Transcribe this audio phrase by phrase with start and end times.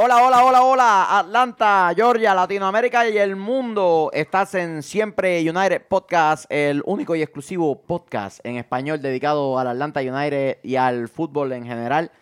[0.00, 4.12] Hola, hola, hola, hola, Atlanta, Georgia, Latinoamérica y el mundo.
[4.14, 9.98] Estás en Siempre United Podcast, el único y exclusivo podcast en español dedicado al Atlanta
[9.98, 12.12] United y al fútbol en general.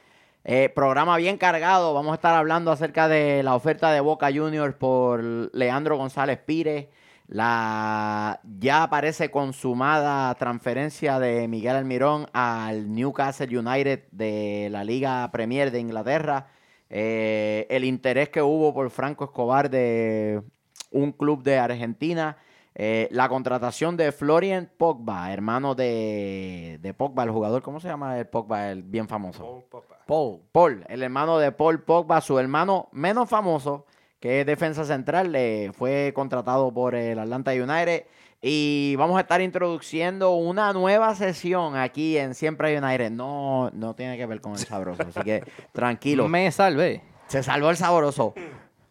[0.45, 1.93] Eh, programa bien cargado.
[1.93, 5.23] Vamos a estar hablando acerca de la oferta de Boca Juniors por
[5.55, 6.87] Leandro González Pires.
[7.29, 15.71] La ya parece consumada transferencia de Miguel Almirón al Newcastle United de la Liga Premier
[15.71, 16.56] de Inglaterra.
[16.89, 20.43] Eh, el interés que hubo por Franco Escobar de
[20.91, 22.37] un club de Argentina.
[22.79, 28.19] Eh, la contratación de Florian Pogba, hermano de, de, Pogba, el jugador, ¿cómo se llama
[28.19, 29.43] el Pogba, el bien famoso?
[29.43, 29.97] Paul Pogba.
[30.07, 33.87] Paul, Paul, el hermano de Paul Pogba, su hermano menos famoso,
[34.21, 38.05] que es defensa central, eh, fue contratado por el Atlanta United.
[38.49, 43.11] Y vamos a estar introduciendo una nueva sesión aquí en Siempre United.
[43.11, 46.29] No, no tiene que ver con el sabroso, así que tranquilo.
[46.29, 47.03] Me salvé.
[47.27, 48.35] Se salvó el sabroso.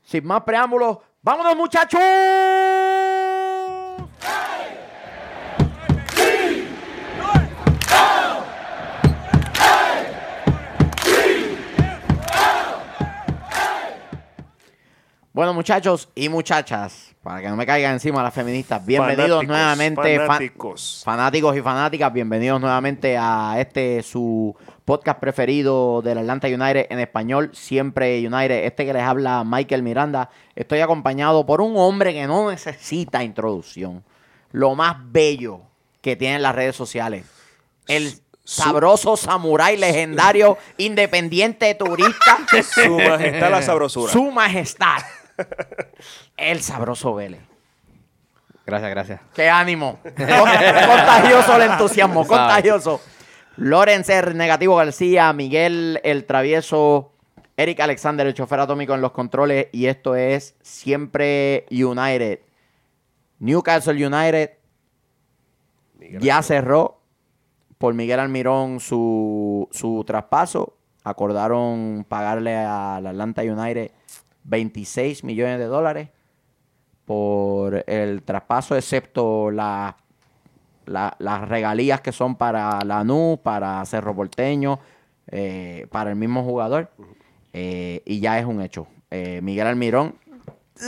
[0.04, 2.02] Sin más preámbulos, ¡vámonos muchachos!
[15.32, 20.20] Bueno, muchachos y muchachas, para que no me caigan encima las feministas, bienvenidos Fanáticos, nuevamente,
[20.20, 21.02] fa- fanáticos.
[21.04, 27.50] fanáticos y fanáticas, bienvenidos nuevamente a este su podcast preferido del Atlanta United en español,
[27.52, 28.66] siempre United.
[28.66, 30.30] Este que les habla Michael Miranda.
[30.56, 34.04] Estoy acompañado por un hombre que no necesita introducción.
[34.52, 35.62] Lo más bello
[36.02, 37.26] que tienen las redes sociales.
[37.88, 42.38] El sabroso samurái legendario, independiente turista.
[42.86, 44.14] Su majestad la sabrosura.
[44.14, 45.00] Su majestad.
[46.38, 47.42] El sabroso Vélez.
[48.66, 49.22] Gracias, gracias.
[49.34, 50.00] ¡Qué ánimo!
[50.04, 53.00] contagioso el entusiasmo, contagioso.
[53.58, 54.34] Lorenz R.
[54.34, 57.14] Negativo García, Miguel El Travieso,
[57.58, 59.68] Eric Alexander, el chofer atómico en los controles.
[59.72, 62.40] Y esto es Siempre United.
[63.40, 64.52] Newcastle United
[66.20, 67.02] ya cerró
[67.78, 70.76] por Miguel Almirón su, su traspaso.
[71.04, 73.92] Acordaron pagarle al Atlanta United
[74.46, 76.10] 26 millones de dólares
[77.06, 79.96] por el traspaso, excepto la-
[80.86, 84.80] la- las regalías que son para Lanús, para Cerro Porteño,
[85.30, 86.90] eh, para el mismo jugador.
[87.54, 88.88] Eh, y ya es un hecho.
[89.12, 90.16] Eh, Miguel Almirón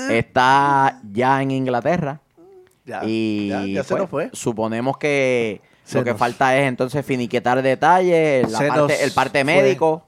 [0.09, 2.19] está ya en Inglaterra.
[2.85, 4.29] Ya, y ya, ya se pues, nos fue.
[4.34, 9.44] suponemos que Se lo que nos- falta es entonces finiquitar detalles, la parte- el parte
[9.44, 9.53] fue.
[9.56, 10.06] médico.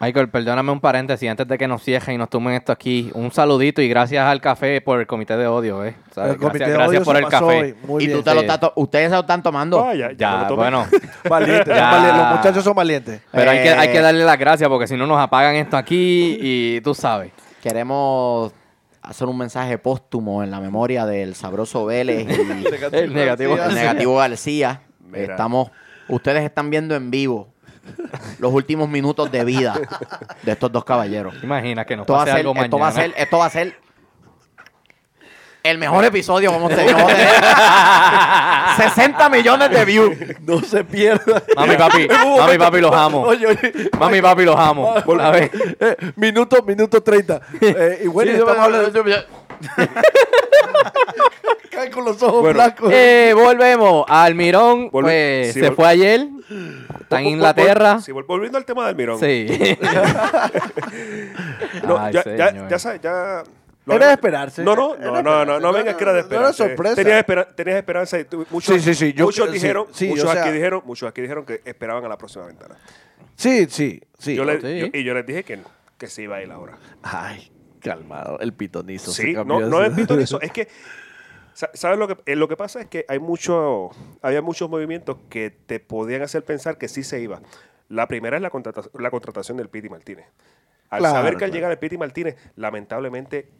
[0.00, 3.10] Michael, perdóname un paréntesis antes de que nos cierren y nos tomen esto aquí.
[3.14, 5.94] Un saludito y gracias al café por el comité de odio, ¿eh?
[6.16, 7.76] El comité gracias de gracias odio por el café.
[8.00, 8.12] y bien.
[8.18, 9.82] tú te lo estás to- ustedes se lo están tomando.
[9.82, 10.84] Ah, ya, ya lo bueno.
[11.28, 11.90] Valientes, Ya.
[11.90, 13.20] son valientes, Los muchachos son valientes.
[13.30, 15.76] Pero hay, que, hay que Eh, darle las gracias porque si no nos apagan esto
[15.76, 17.32] aquí y tú sabes.
[17.62, 18.52] Queremos
[19.00, 22.32] hacer un mensaje póstumo en la memoria del sabroso Vélez y
[22.94, 23.56] El negativo.
[23.56, 24.82] el negativo García.
[25.00, 25.32] Mira.
[25.34, 25.70] Estamos,
[26.08, 27.53] ustedes están viendo en vivo
[28.38, 29.74] los últimos minutos de vida
[30.42, 31.38] de estos dos caballeros.
[31.38, 33.38] ¿Te imaginas que nos Esto va, a pase ser, algo esto va a ser, esto
[33.38, 33.84] va a ser
[35.64, 36.52] el mejor episodio.
[36.52, 36.94] Vamos a tener
[38.76, 40.16] 60 millones de views.
[40.42, 41.42] No se pierdan.
[41.56, 42.08] Mami, papi,
[42.38, 43.22] mami, papi, los amo.
[43.22, 43.90] Oye, oye.
[43.98, 44.94] Mami, papi, los amo.
[44.94, 45.50] A ver.
[45.80, 47.40] Eh, minuto, minuto 30.
[47.60, 49.04] Eh, y bueno, Sí, estamos hablando
[51.70, 52.54] cae con los ojos Bueno.
[52.54, 52.90] blancos.
[52.92, 54.04] Eh, volvemos.
[54.08, 56.28] Almirón, pues, sí, se fue ayer.
[57.00, 57.96] Está en Inglaterra.
[57.96, 59.18] vol- sí, vol- volviendo al tema de Almirón.
[59.18, 59.46] Sí.
[61.86, 62.68] No, Ay, ya, ya, señor.
[62.70, 63.42] ya, sabes, ya
[63.84, 64.62] lo Era de había- esperarse.
[64.64, 65.62] No, no, no, no, no, esperarse.
[65.62, 66.64] no vengas que era de No era esperanza.
[66.68, 66.94] sorpresa.
[66.96, 70.08] Tenías, espera- tenías esperanza y tú- muchos, Sí, sí, sí, yo- muchos sí, dijeron, sí,
[70.08, 72.76] muchos o sea- aquí dijeron, muchos aquí dijeron que esperaban a la próxima ventana.
[73.36, 74.34] Sí, sí, sí.
[74.34, 74.78] Yo le- Sí.
[74.92, 75.58] yo- y yo les dije que,
[75.98, 76.78] que se iba a ir ahora.
[77.02, 77.50] Ay,
[77.90, 78.38] calmado.
[78.40, 79.10] El pitonizo.
[79.12, 80.68] Sí, no, no es pitonizo, es que
[81.54, 83.90] sa- ¿Sabes lo que eh, lo que pasa es que hay mucho
[84.22, 87.40] había muchos movimientos que te podían hacer pensar que sí se iba.
[87.88, 90.26] La primera es la, contrata- la contratación del Piti Martínez.
[90.90, 91.54] Al Claro, saber que al claro.
[91.54, 93.50] llegar el Piti Martínez, lamentablemente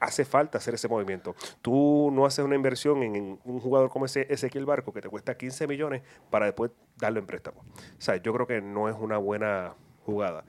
[0.00, 1.34] hace falta hacer ese movimiento.
[1.60, 5.10] Tú no haces una inversión en, en un jugador como ese Ezequiel Barco que te
[5.10, 7.60] cuesta 15 millones para después darlo en préstamo.
[7.60, 9.74] O sea, yo creo que no es una buena
[10.06, 10.44] jugada.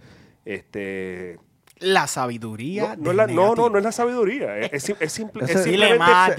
[0.45, 1.37] Este,
[1.81, 2.95] La sabiduría.
[2.95, 4.57] no, no, la- no, no, no es la sabiduría.
[4.59, 5.43] Es, es sim- es simple.
[5.43, 6.37] Es Dile simplemente- más,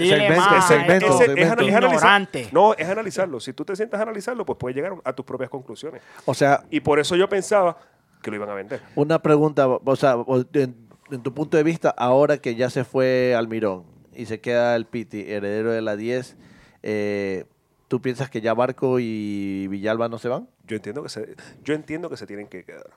[1.61, 2.49] Ignorante.
[2.51, 3.39] No, es analizarlo.
[3.39, 6.01] Si tú te sientas a analizarlo, pues puedes llegar a tus propias conclusiones.
[6.25, 7.77] O sea, Y por eso yo pensaba
[8.21, 8.81] que lo iban a vender.
[8.95, 10.15] una pregunta, o sea,
[10.53, 13.83] en tu punto de vista, ahora que ya se fue Almirón
[14.15, 16.37] y se queda el Piti, heredero de la 10,
[16.83, 17.45] eh,
[17.89, 20.47] ¿tú piensas que ya Barco y Villalba no se van?
[20.65, 22.89] Yo entiendo que se, yo entiendo que se tienen que quedar.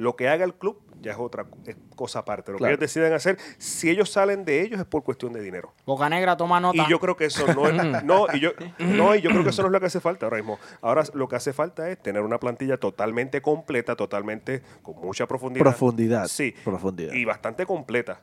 [0.00, 2.52] Lo que haga el club ya es otra es cosa aparte.
[2.52, 2.70] Lo Claro.
[2.70, 5.74] que ellos deciden hacer, si ellos salen de ellos es por cuestión de dinero.
[5.84, 6.82] Boca Negra toma nota.
[6.82, 7.74] Y yo creo que eso no es,
[8.04, 10.24] no, y yo, no, y yo creo que eso no es lo que hace falta
[10.26, 10.58] ahora mismo.
[10.80, 15.64] Ahora lo que hace falta es tener una plantilla totalmente completa, totalmente con mucha profundidad.
[15.64, 16.26] Profundidad.
[16.28, 16.54] Sí.
[16.64, 17.12] Profundidad.
[17.12, 18.22] Y bastante completa.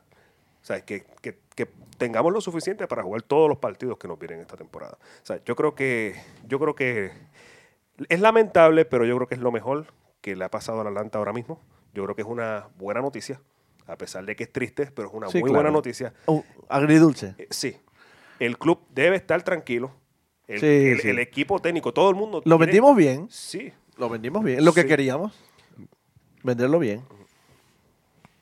[0.60, 1.66] O sea, que, que- que
[1.96, 4.98] tengamos lo suficiente para jugar todos los partidos que nos vienen esta temporada.
[5.00, 6.14] O sea, yo creo que,
[6.46, 7.10] yo creo que
[8.08, 9.86] es lamentable, pero yo creo que es lo mejor
[10.20, 11.60] que le ha pasado al Atlanta ahora mismo.
[11.94, 13.40] Yo creo que es una buena noticia,
[13.86, 15.54] a pesar de que es triste, pero es una Sí, muy claro.
[15.62, 16.12] buena noticia.
[16.26, 17.34] Oh, agridulce.
[17.38, 17.76] Eh, sí,
[18.38, 19.90] el club debe estar tranquilo.
[20.46, 21.08] El, Sí, el- sí.
[21.10, 22.38] el equipo técnico, todo el mundo.
[22.38, 23.26] Lo tiene- vendimos bien.
[23.30, 23.72] Sí.
[23.96, 24.64] Lo vendimos bien.
[24.64, 25.32] Lo que queríamos.
[26.42, 27.02] Venderlo bien.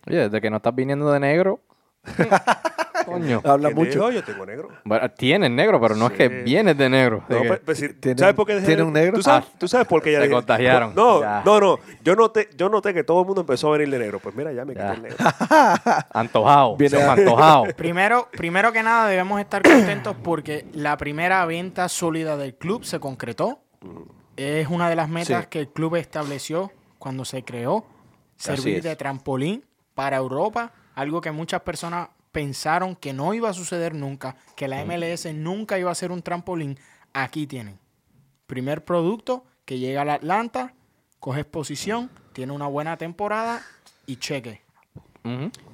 [0.06, 1.60] Oye, desde que no estás viniendo de negro.
[3.20, 3.42] Coño.
[3.44, 4.10] Habla mucho.
[4.10, 4.68] Yo tengo negro.
[4.84, 7.24] Bueno, tienes negro, pero no es que vienes de negro.
[7.28, 9.14] No, De que- pues, pues, sí, ¿Tiene- ¿Sabes por qué dejé tiene un negro?
[9.16, 9.56] ¿Tú sabes, Ah.
[9.58, 10.94] tú sabes por qué ya Se dejé- contagiaron.
[10.94, 11.42] No, Ya.
[11.44, 11.78] no, no.
[12.02, 14.18] Yo noté, yo noté que todo el mundo empezó a venir de negro.
[14.20, 14.92] Pues mira, ya me quité Ya.
[14.94, 15.16] el negro.
[16.12, 16.76] Antojado.
[16.76, 17.72] Viene a- antojados.
[17.76, 23.00] Primero, primero que nada debemos estar contentos porque la primera venta sólida del club se
[23.00, 23.60] concretó.
[24.36, 25.48] Es una de las metas Sí.
[25.50, 27.86] que el club estableció cuando se creó.
[28.38, 28.84] Así Servir es.
[28.84, 29.64] de trampolín
[29.94, 34.84] para Europa, algo que muchas personas pensaron que no iba a suceder nunca, que la
[34.84, 36.78] MLS nunca iba a ser un trampolín.
[37.14, 37.78] Aquí tienen.
[38.46, 40.74] Primer producto que llega al Atlanta,
[41.18, 43.62] coges posición, tiene una buena temporada
[44.04, 44.60] y cheque.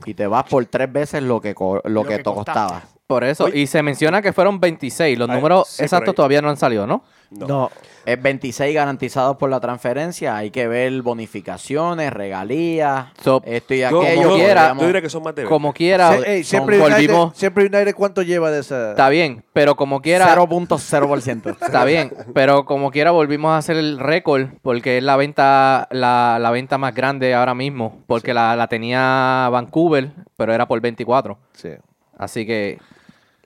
[0.07, 2.85] Y te vas por tres veces lo que, lo Lo que, que costaba.
[3.09, 3.47] Por eso.
[3.47, 3.59] Oye.
[3.59, 5.19] Y se menciona que fueron 26.
[5.19, 7.03] Los Ay, números sí, exactos todavía no han salido, ¿no?
[7.39, 7.47] No.
[7.47, 7.71] No.
[8.05, 10.37] Es 26 garantizados por la transferencia.
[10.37, 14.23] Hay que ver bonificaciones, regalías, So, esto y aquello.
[14.25, 15.49] como quiera, yo diría que son más de 20.
[15.49, 18.91] Como quiera, ey, son- siempre, United, siempre United, ¿cuánto lleva de esa?
[18.91, 20.27] Está bien, pero como quiera.
[20.35, 21.57] 0.0%.
[21.63, 26.39] Está bien, pero como quiera volvimos a hacer el récord porque es la venta la,
[26.41, 31.39] la venta más grande ahora mismo porque la, la tenía Vancouver, pero era por 24.
[31.53, 31.71] Sí.
[32.19, 32.79] Así que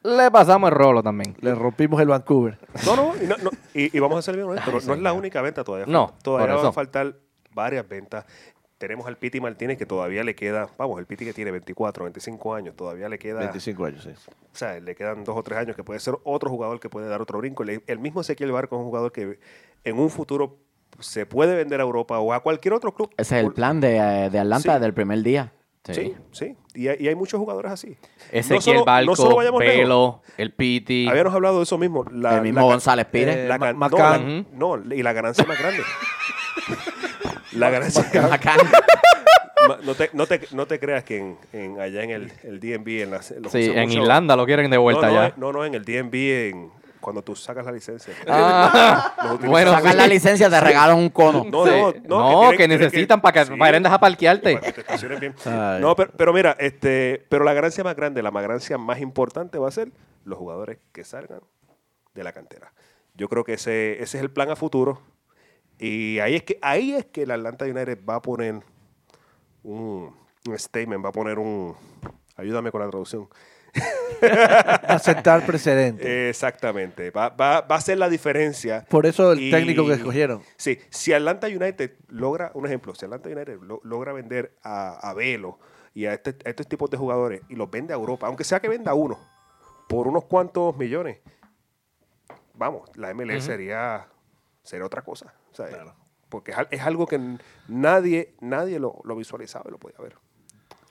[0.06, 1.36] le pasamos el rolo también.
[1.40, 2.58] Le rompimos el Vancouver.
[2.86, 5.02] No, no, y, no- no, y- y vamos a ser bien honestos, no, no es
[5.02, 5.86] la única venta todavía.
[5.86, 7.16] No, todavía van a faltar
[7.54, 8.24] varias ventas.
[8.78, 12.54] Tenemos al Piti Martínez que todavía le queda, vamos, el Piti que tiene 24, 25
[12.54, 14.10] años, todavía le queda, 25 años, sí.
[14.10, 17.08] o sea, le quedan dos o tres años que puede ser otro jugador que puede
[17.08, 17.62] dar otro brinco.
[17.62, 19.40] El, el mismo Ezequiel Barco es un jugador que
[19.84, 20.58] en un futuro
[21.00, 23.10] se puede vender a Europa o a cualquier otro club.
[23.16, 24.68] Ese es el plan de, eh, de Atlanta Sí.
[24.74, 25.52] desde el primer día.
[25.94, 26.56] Sí, sí.
[26.74, 27.96] Y hay, y hay muchos jugadores así.
[28.32, 29.76] Ezequiel solo- Barco, solo vayamos lejos.
[29.76, 31.06] Pelo, el Piti.
[31.08, 32.04] Habíamos hablado de eso mismo.
[32.10, 33.36] La, el mismo la- González Pires.
[33.36, 33.66] Eh, La no,
[33.98, 34.18] la-
[34.52, 35.82] no, y la ganancia más grande.
[37.52, 38.58] la ganancia Macán.
[39.68, 42.60] Ma- no, te, no, te, no te creas que en, en- allá en el, el
[42.60, 45.26] DNB, en, las, en los Sí, en Irlanda lo quieren de vuelta no, no, ya.
[45.28, 46.14] eh, No, no, en el DNB,
[46.50, 46.70] en,
[47.06, 48.12] cuando tú sacas la licencia.
[48.26, 49.96] Ah, bueno, Sacas sí.
[49.98, 51.44] la licencia, te regalan un cono.
[51.48, 51.70] No, Sí.
[51.70, 53.52] no, no, No, tienen- que tienen necesitan para que sí,
[53.92, 54.54] a parquearte.
[54.54, 55.32] para que te estaciones bien.
[55.80, 59.68] No, pero, pero mira, este, pero la ganancia más grande, la ganancia más importante va
[59.68, 59.92] a ser
[60.24, 61.38] los jugadores que salgan
[62.12, 62.72] de la cantera.
[63.14, 65.00] Yo creo que ese, ese es el plan a futuro.
[65.78, 68.60] Y ahí es que ahí es que el Atlanta United va a poner
[69.62, 70.12] un,
[70.44, 71.76] un statement, va a poner un
[72.36, 73.28] ayúdame con la traducción.
[74.88, 76.28] A sentar precedente.
[76.30, 77.10] Exactamente.
[77.10, 78.84] Va, va, va a ser la diferencia.
[78.88, 80.42] Por eso el y- técnico que escogieron.
[80.56, 85.12] Sí, si Atlanta United logra, un ejemplo, si Atlanta United lo- logra vender a, a
[85.14, 85.58] Velo
[85.94, 88.60] y a, este- a estos tipos de jugadores y los vende a Europa, aunque sea
[88.60, 89.18] que venda uno,
[89.88, 91.18] por unos cuantos millones,
[92.54, 94.08] vamos, la MLS sería,
[94.62, 95.34] sería otra cosa.
[95.52, 95.94] o sea,
[96.28, 97.20] Porque es, es algo que
[97.68, 100.16] nadie, nadie lo, lo visualizaba y lo podía ver.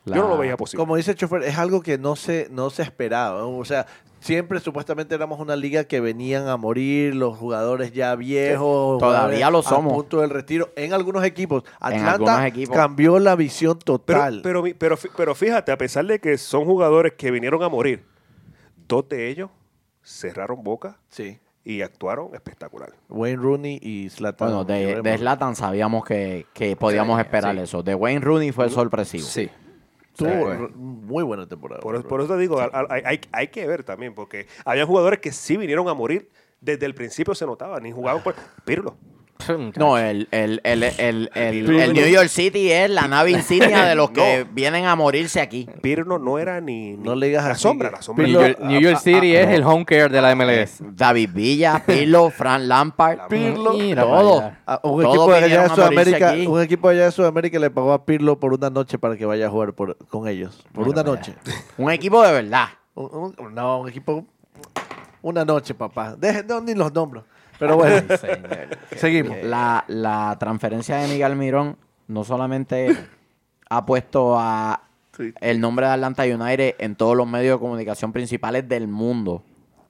[0.05, 0.81] Yo no lo veía posible.
[0.81, 3.39] Como dice el chofer, es algo que no se, no se esperaba.
[3.39, 3.57] ¿no?
[3.57, 3.87] O sea,
[4.19, 8.99] siempre supuestamente éramos una liga que venían a morir los jugadores ya viejos.
[8.99, 9.93] Todavía lo somos.
[9.93, 10.69] A punto del retiro.
[10.75, 11.63] En algunos equipos.
[11.81, 12.75] En Atlanta algunos equipos.
[12.75, 14.41] cambió la visión total.
[14.43, 18.03] pero, pero, pero fíjate, a pesar de que son jugadores que vinieron a morir,
[18.87, 19.49] dos de ellos
[20.03, 21.39] cerraron boca sí.
[21.63, 22.93] y actuaron espectacular.
[23.09, 24.49] Wayne Rooney y Zlatan.
[24.49, 25.17] Bueno, de, de.
[25.17, 27.61] Zlatan sabíamos que, que podíamos Sí, esperar sí.
[27.61, 27.81] eso.
[27.81, 29.23] De Wayne Rooney fue sorpresivo.
[29.25, 29.49] Sí.
[30.15, 31.81] Tuvo muy buena temporada.
[31.81, 32.59] Por, por eso te digo,
[33.31, 36.29] hay que ver también, porque había jugadores que sí vinieron a morir.
[36.61, 38.97] Desde el principio se notaba, ni jugaban por Pirlo.
[39.77, 44.09] No, el, el, el, el, el, New York City es la nave insignia de los
[44.11, 44.51] que No.
[44.53, 45.67] vienen a morirse aquí.
[45.81, 48.25] Pirlo no era ni, ni- No le digas la sombra, la sombra.
[48.25, 50.77] New Pirlo- York, New York City es el home care de la MLS.
[50.79, 53.73] David Villa, Pirlo, Fran Lampard, Pirlo.
[53.73, 54.51] Mira todo.
[54.65, 56.47] Ah, un, equipo de allá de Sudamérica, aquí.
[56.47, 59.25] un equipo de allá de Sudamérica le pagó a Pirlo por una noche para que
[59.25, 60.65] vaya a jugar por- con ellos.
[60.73, 61.35] Por Mira una noche.
[61.77, 62.67] Un equipo de verdad.
[62.95, 64.25] Un- un- no, un equipo.
[65.21, 66.15] Una noche, papá.
[66.15, 67.23] Deje, no, ni los nombres.
[67.59, 68.03] Pero bueno,
[68.95, 69.37] seguimos.
[69.43, 72.95] La, la transferencia de Miguel Mirón no solamente
[73.69, 74.81] ha puesto a
[75.17, 75.33] Sí.
[75.39, 79.43] el nombre de Atlanta United en todos los medios de comunicación principales del mundo.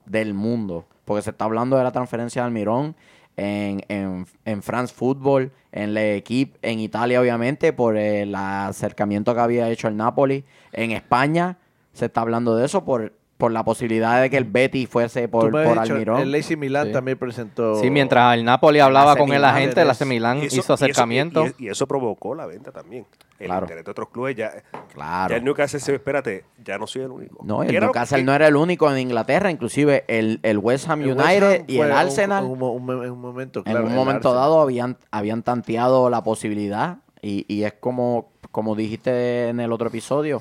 [0.04, 0.84] Del mundo.
[1.04, 2.94] Porque se está hablando de la transferencia de Almirón
[3.36, 9.40] en, en, en France Football, en la equipe, en Italia, obviamente, por el acercamiento que
[9.40, 10.44] había hecho el Napoli.
[10.72, 11.58] En España
[11.92, 15.50] se está hablando de eso por, por la posibilidad de que el Betis fuese por,
[15.50, 16.20] por dicho, Almirón.
[16.20, 16.92] El AC Milan Sí.
[16.92, 17.76] también presentó.
[17.80, 20.04] Sí, mientras el Napoli hablaba con el agente, el AC.
[20.06, 21.42] Milan hizo acercamiento.
[21.44, 23.04] Y eso, y- y eso provocó la venta también.
[23.38, 23.64] El Claro.
[23.66, 24.50] interés de otros clubes ya.
[24.94, 25.28] Claro.
[25.30, 27.44] Ya el Newcastle se espérate, ya no soy el único.
[27.44, 31.02] No, el Newcastle que- no era el único en Inglaterra, inclusive el, el West Ham
[31.02, 33.84] el West United Ham y el Arsenal un mo- un- en un momento, en claro,
[33.84, 34.36] un el momento Arsenal.
[34.48, 39.88] dado habían, habían tanteado la posibilidad y, y es como, como dijiste en el otro
[39.88, 40.40] episodio,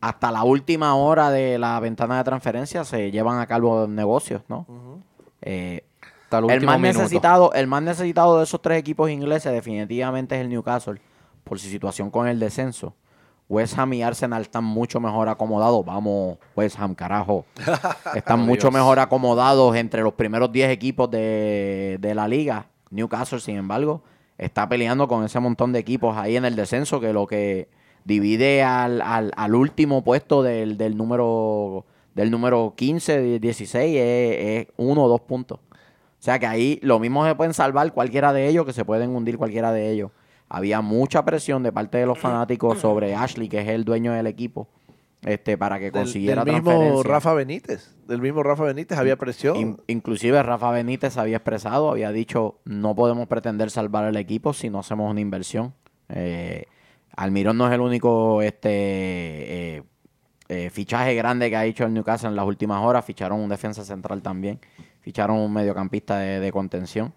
[0.00, 4.66] hasta la última hora de la ventana de transferencia se llevan a cabo negocios, ¿no?
[5.42, 5.84] Eh,
[6.24, 6.98] Hasta el más minuto.
[7.00, 11.00] necesitado, el más necesitado de esos tres equipos ingleses definitivamente es el Newcastle
[11.44, 12.94] por su situación con el descenso.
[13.48, 15.82] West Ham y Arsenal están mucho mejor acomodados.
[15.84, 17.46] Vamos, West Ham, carajo.
[18.14, 18.74] Están Oh, mucho Dios.
[18.74, 22.66] mejor acomodados entre los primeros 10 equipos de, de la liga.
[22.90, 24.02] Newcastle, sin embargo,
[24.36, 27.70] está peleando con ese montón de equipos ahí en el descenso que lo que
[28.08, 31.84] divide al, al- al último puesto del, del número
[32.14, 35.60] del número 15, 16 es, es uno o dos puntos.
[35.70, 39.10] O sea que ahí lo mismo se pueden salvar cualquiera de ellos que se pueden
[39.10, 40.10] hundir cualquiera de ellos.
[40.48, 44.26] Había mucha presión de parte de los fanáticos sobre Ashley, que es el dueño del
[44.26, 44.66] equipo,
[45.22, 47.12] este, para que Del, consiguiera del mismo transferencia.
[47.12, 47.94] Rafa Benítez.
[48.08, 49.56] Del mismo Rafa Benítez había presión.
[49.56, 54.70] In- inclusive Rafa Benítez había expresado, había dicho, no podemos pretender salvar el equipo si
[54.70, 55.74] no hacemos una inversión.
[56.08, 56.64] Eh,
[57.16, 59.82] Almirón no es el único este eh,
[60.48, 63.04] eh, fichaje grande que ha hecho el Newcastle en las últimas horas.
[63.04, 64.60] Ficharon un defensa central también.
[65.00, 67.12] Ficharon un mediocampista de, de contención.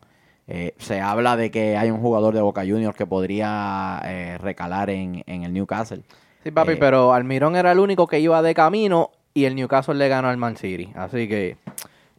[0.48, 4.90] Eh, se habla de que hay un jugador de Boca Juniors que podría eh, recalar
[4.90, 6.02] en, en el Newcastle.
[6.44, 10.10] Sí, papi, pero Almirón era el único que iba de camino y el Newcastle le
[10.10, 10.92] ganó al Man City.
[10.96, 11.58] Así que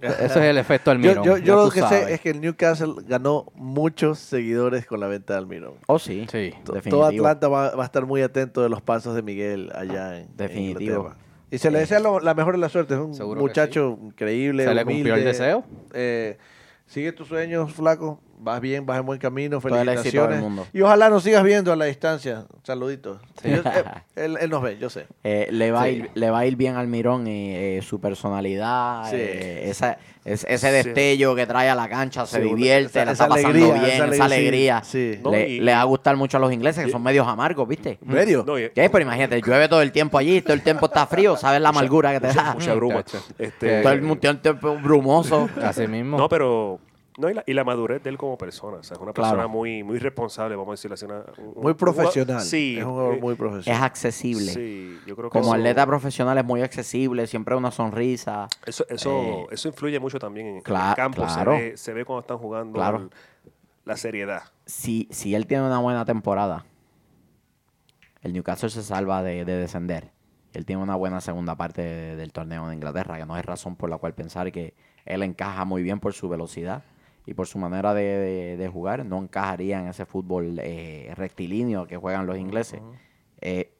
[0.08, 1.24] ese es el efecto Almirón.
[1.24, 2.04] yo yo, lo que sabes.
[2.06, 5.74] sé es que el Newcastle ganó muchos seguidores con la venta de Almirón.
[5.86, 6.26] Oh, sí.
[6.30, 6.52] Sí.
[6.64, 6.90] To- Definitivo.
[7.02, 10.24] Todo Atlanta va, va a estar muy atento de los pasos de Miguel allá en,
[10.24, 10.96] en Definitivo.
[10.96, 11.16] Inglaterra.
[11.50, 12.94] Y se le desea lo- la mejor de la suerte.
[12.94, 14.64] Es un Seguro muchacho increíble.
[14.64, 15.64] ¿Se le cumplió el deseo?
[15.92, 16.38] Eh,
[16.86, 18.20] sigue tus sueños, flaco.
[18.44, 19.60] Vas bien, vas en buen camino.
[19.60, 20.40] Felicitaciones.
[20.40, 20.66] mundo.
[20.72, 22.44] Y ojalá nos sigas viendo a la distancia.
[22.64, 23.20] Saluditos.
[23.40, 23.50] Sí.
[23.50, 23.84] Yo- eh,
[24.16, 25.06] él, él nos ve, yo sé.
[25.22, 25.90] Eh, le, va a Sí.
[25.90, 29.16] ir, le va a ir bien al Mirón y eh, su personalidad, Sí.
[29.16, 30.72] eh, esa, es- ese Sí.
[30.88, 33.86] destello que trae a la cancha, se Sí, divierte, esa- la está pasando alegría, bien,
[33.94, 34.82] esa esa alegría.
[35.22, 37.68] No, le, y- le va a gustar mucho a los ingleses, que son medios amargos,
[37.68, 37.98] ¿viste?
[38.04, 38.42] ¿En serio?
[38.44, 38.90] No, y- ¿Qué?
[38.90, 42.12] Pero imagínate, llueve todo el tiempo allí, todo el tiempo está frío, ¿sabes la amargura
[42.12, 42.54] que te da?
[42.54, 43.04] mucha bruma.
[43.38, 45.48] Este, Todo el mu- todo el tiempo brumoso.
[45.62, 46.18] Así mismo.
[46.18, 46.80] No, pero.
[47.18, 48.78] No, y la, y la madurez de él como persona.
[48.78, 49.30] O sea, es una Claro.
[49.32, 51.04] persona muy, muy responsable, vamos a decirlo así.
[51.04, 52.40] una- un- Muy un- profesional.
[52.40, 52.76] Sí.
[52.78, 53.82] Es un jugador eh, muy Es profesional.
[53.84, 54.52] accesible.
[54.52, 58.48] Sí, yo creo que Como eso- atleta profesional es muy accesible, siempre una sonrisa.
[58.64, 61.22] Eso, eso, Eh, eso influye mucho también en, en el campo.
[61.22, 61.52] claro.
[61.52, 62.96] Se, ve, se ve cuando están jugando Claro.
[62.98, 63.10] el-
[63.84, 64.42] la seriedad.
[64.64, 66.64] si, si él tiene una buena temporada,
[68.22, 70.10] el Newcastle se salva de, de descender.
[70.52, 73.74] Él tiene una buena segunda parte de- del torneo de Inglaterra, que no hay razón
[73.76, 76.84] por la cual pensar que él encaja muy bien por su velocidad
[77.26, 79.04] y por su manera de, de- de jugar.
[79.04, 82.80] No encajaría en ese fútbol eh, rectilíneo que juegan los ingleses.
[83.40, 83.72] Eh,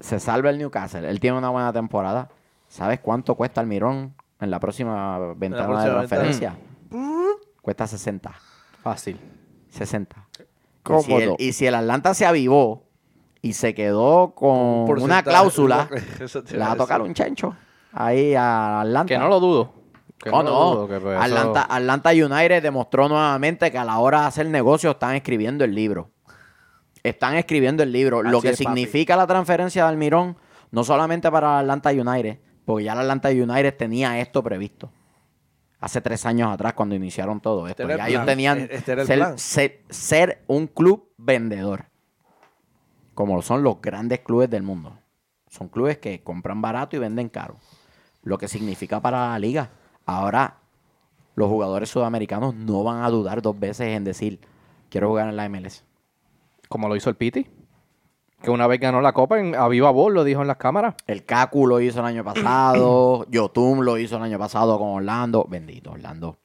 [0.00, 1.08] se salva el Newcastle.
[1.08, 2.28] Él tiene una buena temporada.
[2.68, 6.08] ¿Sabes cuánto cuesta el Mirón en la próxima ventana próxima de ventana.
[6.08, 6.56] transferencia?
[7.62, 8.32] Cuesta 60.
[8.82, 9.18] Fácil.
[9.70, 10.28] 60.
[10.82, 11.36] ¿Cómo Y si, el, no?
[11.38, 12.84] y si el Atlanta se avivó
[13.40, 15.88] y se quedó con una cláusula,
[16.50, 17.56] le va a tocar un chencho
[17.92, 19.08] ahí a Atlanta.
[19.08, 19.72] Que no lo dudo.
[20.30, 20.86] Oh, no.
[20.86, 25.64] pues Atlanta, Atlanta United demostró nuevamente que a la hora de hacer negocio están escribiendo
[25.64, 26.10] el libro.
[27.02, 28.22] Están escribiendo el libro.
[28.22, 28.64] Lo que papi.
[28.64, 30.36] significa la transferencia de Almirón,
[30.70, 34.90] no solamente para Atlanta United, porque ya el Atlanta United tenía esto previsto.
[35.80, 37.82] Hace tres años atrás, cuando iniciaron todo esto.
[37.82, 38.26] era el Ya ellos plan.
[38.26, 39.38] tenían E- este el ser, plan.
[39.38, 41.86] ser- ser un club vendedor.
[43.14, 44.98] Como son los grandes clubes del mundo.
[45.48, 47.56] Son clubes que compran barato y venden caro.
[48.22, 49.70] Lo que significa para la liga.
[50.06, 50.56] Ahora,
[51.34, 54.40] los jugadores sudamericanos no van a dudar dos veces en decir,
[54.90, 55.84] quiero jugar en la MLS.
[56.68, 57.46] Como lo hizo el Piti.
[58.42, 60.94] Que una vez ganó la copa en, a viva voz, lo dijo en las cámaras.
[61.06, 63.24] El Kaku lo hizo el año pasado.
[63.30, 65.46] Yotun lo hizo el año pasado con Orlando.
[65.48, 66.36] Bendito, Orlando.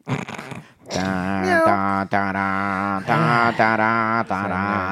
[0.89, 3.03] Ta, ta,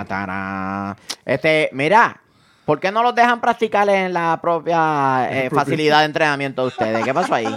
[0.06, 0.98] ta.
[1.26, 2.22] Este, mira,
[2.66, 7.06] ¿por qué no los dejan practicar en la propia eh, facilidad de entrenamiento de ustedes?
[7.06, 7.48] ¿Qué pasó ahí?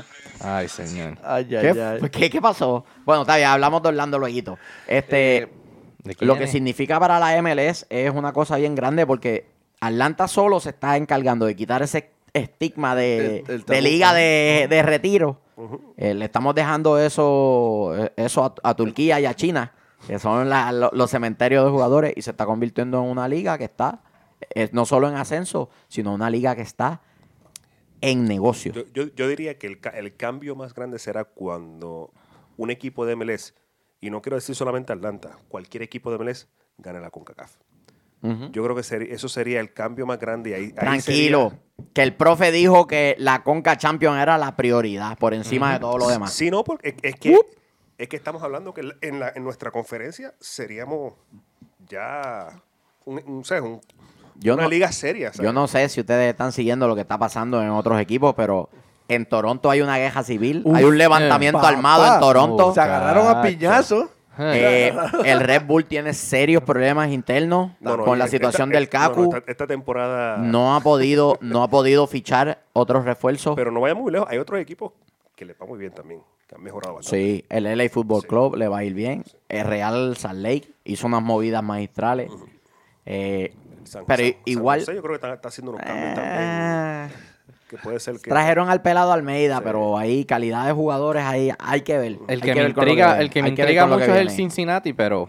[0.42, 1.18] Ay, señor.
[1.23, 2.11] Ay, ay, ¿Qué, ay.
[2.11, 2.85] qué- qué pasó?
[3.04, 4.59] Bueno, está bien, hablamos de Orlando luego.
[4.87, 5.49] Este, Eh,
[6.02, 9.47] ¿De Lo que significa para la MLS es una cosa bien grande porque
[9.80, 13.80] Atlanta solo se está encargando de quitar ese estigma de, El- el de tabú.
[13.82, 15.40] liga de, de retiro.
[15.99, 19.73] Eh, le estamos dejando eso, eh, eso a, a Turquía y a China,
[20.06, 23.59] que son la- lo- los cementerios de jugadores, y se está convirtiendo en una liga
[23.59, 24.00] que está
[24.54, 27.02] eh, no solo en ascenso, sino una liga que está
[28.00, 28.73] en negocio.
[28.73, 32.12] Yo, yo- yo diría que el, el cambio más grande será cuando
[32.57, 33.54] un equipo de MLS,
[34.00, 37.57] y no quiero decir solamente Atlanta, cualquier equipo de MLS gane la CONCACAF.
[38.23, 38.50] Ujú.
[38.52, 38.83] Yo creo que
[39.14, 40.50] eso sería el cambio más grande.
[40.50, 44.57] Y ahí, ahí Tranquilo, sería- que el profe dijo que la Conca Champion era la
[44.57, 46.33] prioridad por encima de todo lo demás.
[46.35, 47.35] Sí, no, porque es, que,
[47.97, 51.14] es que estamos hablando que en, la, en nuestra conferencia seríamos
[51.88, 52.62] ya
[53.07, 53.80] un, un- un-
[54.40, 55.32] Yo una no- liga seria.
[55.32, 55.44] ¿sabes?
[55.44, 58.68] Yo no sé si ustedes están siguiendo lo que está pasando en otros equipos, pero
[59.09, 61.68] en Toronto hay una guerra civil, Uf, hay un levantamiento papá.
[61.70, 62.73] armado en Toronto.
[62.75, 63.49] Se agarraron a Muchacho.
[63.59, 64.11] piñazo.
[64.42, 64.94] Eh,
[65.26, 69.16] el Red Bull tiene serios problemas internos No, no, con la situación esta- del no,
[69.26, 70.38] no, esta, esta temporada.
[70.38, 73.54] No ha podido, no ha podido fichar otros refuerzos.
[73.56, 74.28] Pero no vaya muy lejos.
[74.30, 74.92] Hay otros equipos
[75.37, 77.18] que les va muy bien también, que han mejorado bastante.
[77.18, 78.28] Sí, el LA Football Sí.
[78.28, 79.25] Club le va a ir bien.
[79.50, 82.30] El Real Salt Lake hizo unas movidas magistrales.
[83.07, 83.54] Eh,
[83.85, 86.35] San- pero San- San igual José yo creo que está, está haciendo unos cambios también.
[86.40, 87.09] eh,
[87.69, 88.30] Que puede ser que.
[88.30, 89.62] trajeron al pelado Almeida, Sí.
[89.64, 92.19] pero ahí calidad de jugadores ahí hay que ver.
[92.28, 94.30] El que, me intriga, el que me intriga mucho que es el.
[94.30, 95.28] Cincinnati, pero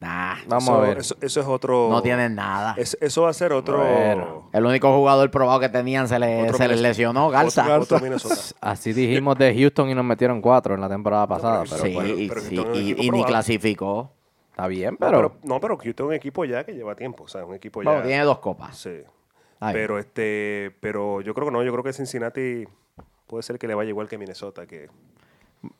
[0.00, 0.98] Nah, vamos eso, a ver.
[0.98, 1.88] Eso, eso es otro.
[1.90, 2.74] no tienen nada.
[2.76, 3.78] es- eso va a ser otro.
[3.78, 7.62] Bueno, el único jugador probado que tenían se, le, se les lesionó, Garza.
[7.62, 8.34] Otro, otro Minnesota.
[8.60, 11.94] Así dijimos de Houston y nos metieron cuatro en la temporada pasada, pero pero sí,
[11.94, 14.12] bueno, y, pero sí, ni clasificó.
[14.54, 17.24] Está bien, No, pero, pero, no, pero Houston es un equipo ya que lleva tiempo.
[17.24, 17.90] O sea, un equipo ya.
[17.90, 18.76] Bueno, tiene dos copas.
[18.78, 19.02] Sí.
[19.72, 22.64] Pero este, pero yo creo que no, yo creo que Cincinnati
[23.26, 24.88] puede ser que le vaya igual que Minnesota, que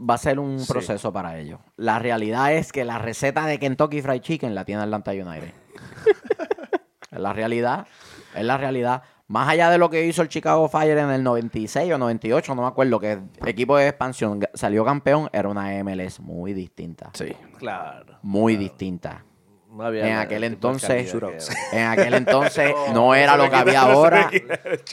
[0.00, 0.73] Va a ser un Sí.
[0.73, 1.61] proceso para ellos.
[1.76, 5.52] La realidad es que la receta de Kentucky Fried Chicken la tiene Atlanta United.
[7.11, 7.87] es la realidad.
[8.35, 9.02] Es la realidad.
[9.26, 12.63] Más allá de lo que hizo el Chicago Fire en el 96 o 98, no
[12.63, 17.10] me acuerdo, que el equipo de expansión salió campeón, era una MLS muy distinta.
[17.15, 17.34] sí.
[17.58, 18.19] Claro.
[18.23, 19.25] Muy distinta.
[19.71, 21.15] No había En aquel el tipo de entonces,
[21.73, 24.30] en aquel entonces no era lo que había ahora.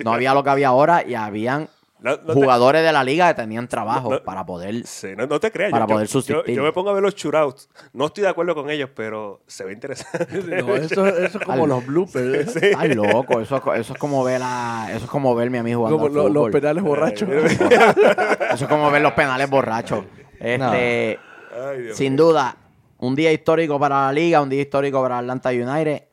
[0.04, 1.70] No había lo que había ahora y habían
[2.02, 4.24] No, no te- jugadores de la liga que tenían trabajo No, no.
[4.24, 5.70] para poder Sí, no, no te creas.
[5.72, 6.56] Para yo, poder yo, subsistir.
[6.56, 7.70] yo me pongo a ver los shootouts.
[7.94, 10.28] No estoy de acuerdo con ellos, pero se ve interesante.
[10.64, 12.56] No, eso, eso es como Al- los bloopers.
[12.56, 12.74] ¿eh?
[12.76, 15.98] Ay, loco, eso, eso es como ver a, eso es como verme a mí jugando
[16.00, 17.30] Como lo- los penales borrachos.
[18.52, 20.04] Eso es como ver los penales borrachos.
[20.40, 21.20] Este,
[21.54, 22.26] Ay, sin mío.
[22.26, 22.58] duda,
[22.98, 26.04] un día histórico para la liga, un día histórico para Atlanta United.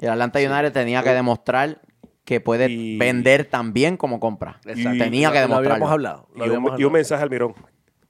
[0.00, 1.80] Y el Atlanta United tenía que demostrar
[2.28, 4.60] que puede Y- vender tan bien como compra.
[4.66, 4.98] Exacto.
[5.02, 5.86] Tenía que Lo- Lo habíamos demostrarlo.
[5.88, 6.28] hablado.
[6.34, 7.54] lo Y un, y mensaje al Mirón.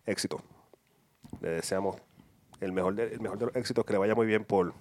[0.06, 0.42] Éxito.
[1.40, 1.96] Le deseamos
[2.60, 4.74] el mejor de, el mejor de los éxitos, que le vaya muy bien por,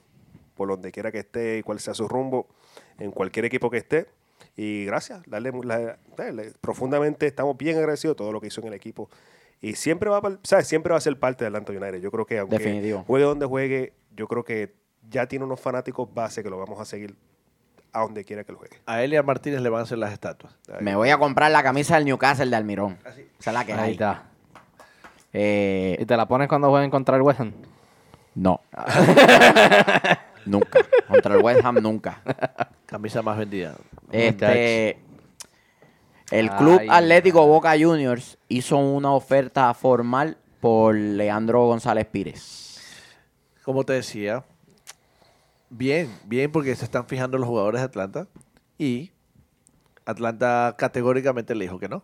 [0.56, 2.47] por donde quiera que esté y cuál sea su rumbo,
[2.97, 4.08] en cualquier equipo que esté.
[4.56, 8.60] Y gracias, darle, mu- la- darle- profundamente estamos bien agradecidos de todo lo que hizo
[8.62, 9.08] en el equipo.
[9.62, 10.67] Y siempre va, a ¿sabes?
[10.67, 12.02] siempre va a ser parte de Atlanta United.
[12.02, 13.04] Yo creo que aunque Definitivo.
[13.06, 14.73] juegue donde juegue, yo creo que
[15.08, 17.15] ya tiene unos fanáticos base que lo vamos a seguir
[17.98, 18.78] a donde quiera que lo juegue.
[18.86, 20.54] A él y a Martínez le van a hacer las estatuas.
[20.80, 22.98] Me voy a comprar la camisa del Newcastle de Almirón.
[23.40, 23.92] Esa es la que Ahí hay.
[23.92, 24.24] está.
[25.34, 27.54] Eh, ¿Y te la pones cuando jueguen contra el West Ham?
[28.36, 28.62] no.
[30.46, 30.80] nunca.
[31.08, 32.22] Contra el West Ham nunca.
[32.86, 33.76] Camisa más vendida.
[34.12, 35.00] Este,
[36.32, 42.82] el Club Ay, Atlético Boca Juniors hizo una oferta formal por Leandro González Pires.
[43.64, 44.44] Como te decía,
[45.69, 48.27] bien, bien porque se están fijando los jugadores de Atlanta
[48.77, 49.12] y
[50.06, 52.03] Atlanta categóricamente le dijo que no.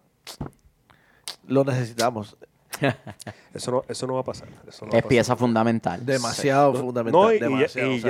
[1.48, 2.38] Lo necesitamos.
[3.54, 4.48] Eso no, eso no va a pasar.
[4.68, 5.10] Eso no va a Es pasar.
[5.10, 6.04] pieza fundamental.
[6.06, 7.22] Demasiado fundamental.
[7.22, 8.10] No, y, y ya, demasiado, y o sea,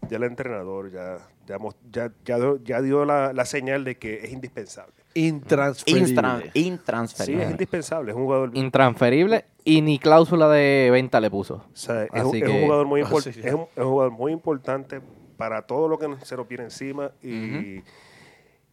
[0.00, 1.58] ya, ya el entrenador ya, ya,
[1.92, 4.94] ya, ya ya dio la, la señal de que es indispensable.
[5.16, 6.14] Intransferible.
[6.14, 7.44] Intran- Sí, intransferible.
[7.44, 8.10] es indispensable.
[8.12, 11.54] Es un jugador, Intransferible y ni cláusula de venta le puso.
[11.56, 13.82] o sea, es, un, Así es un que- jugador muy impor- sí, es, un, es
[13.84, 15.00] un jugador muy importante
[15.36, 17.82] para todo lo que se nos viene encima y,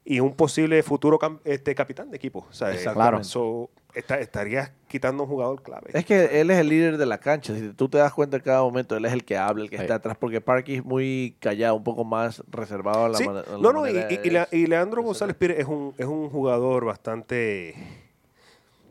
[0.05, 2.45] y un posible futuro cam- este, capitán de equipo.
[2.49, 3.23] O sea, eh, Exactamente.
[3.23, 5.91] so, esta- estarías quitando un jugador clave.
[5.93, 7.55] Es que él es el líder de la cancha.
[7.55, 9.77] Si tú te das cuenta en cada momento, él es el que habla, el que
[9.77, 9.83] Sí.
[9.83, 10.17] está atrás.
[10.19, 13.23] Porque Parky es muy callado, un poco más reservado a la, Sí.
[13.25, 17.75] mane- a la No, no, y, Leandro González Pires es un, es un jugador bastante,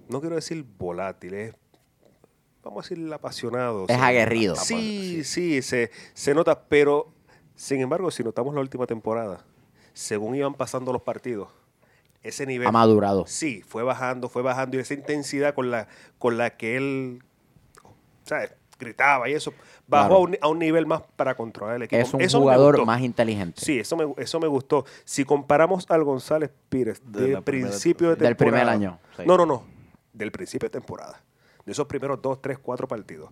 [0.08, 1.54] no quiero decir volátil, es,
[2.62, 3.84] vamos a decir, apasionado.
[3.88, 4.02] Es Sí.
[4.02, 4.56] aguerrido.
[4.56, 7.12] Sí, sí, se, se nota, pero
[7.54, 9.44] sin embargo, si notamos la última temporada,
[9.92, 11.48] según iban pasando los partidos,
[12.22, 12.68] ese nivel...
[12.68, 13.26] Ha madurado.
[13.26, 17.22] Sí, fue bajando, fue bajando y esa intensidad con la, con la que él,
[18.24, 18.52] ¿sabes?
[18.78, 19.52] gritaba y eso.
[19.86, 20.14] Bajó Claro.
[20.16, 22.02] a, un, a un nivel más para controlar el equipo.
[22.02, 23.60] Es un Eso jugador más inteligente.
[23.64, 24.84] Sí, eso me, eso me gustó.
[25.04, 28.62] Si comparamos al González Pires De de la primera- principio de Del temporada.
[28.62, 29.22] primer año, sí.
[29.24, 29.62] No, no, no.
[30.12, 31.22] Del principio de temporada.
[31.64, 33.30] De esos primeros dos, tres, cuatro partidos.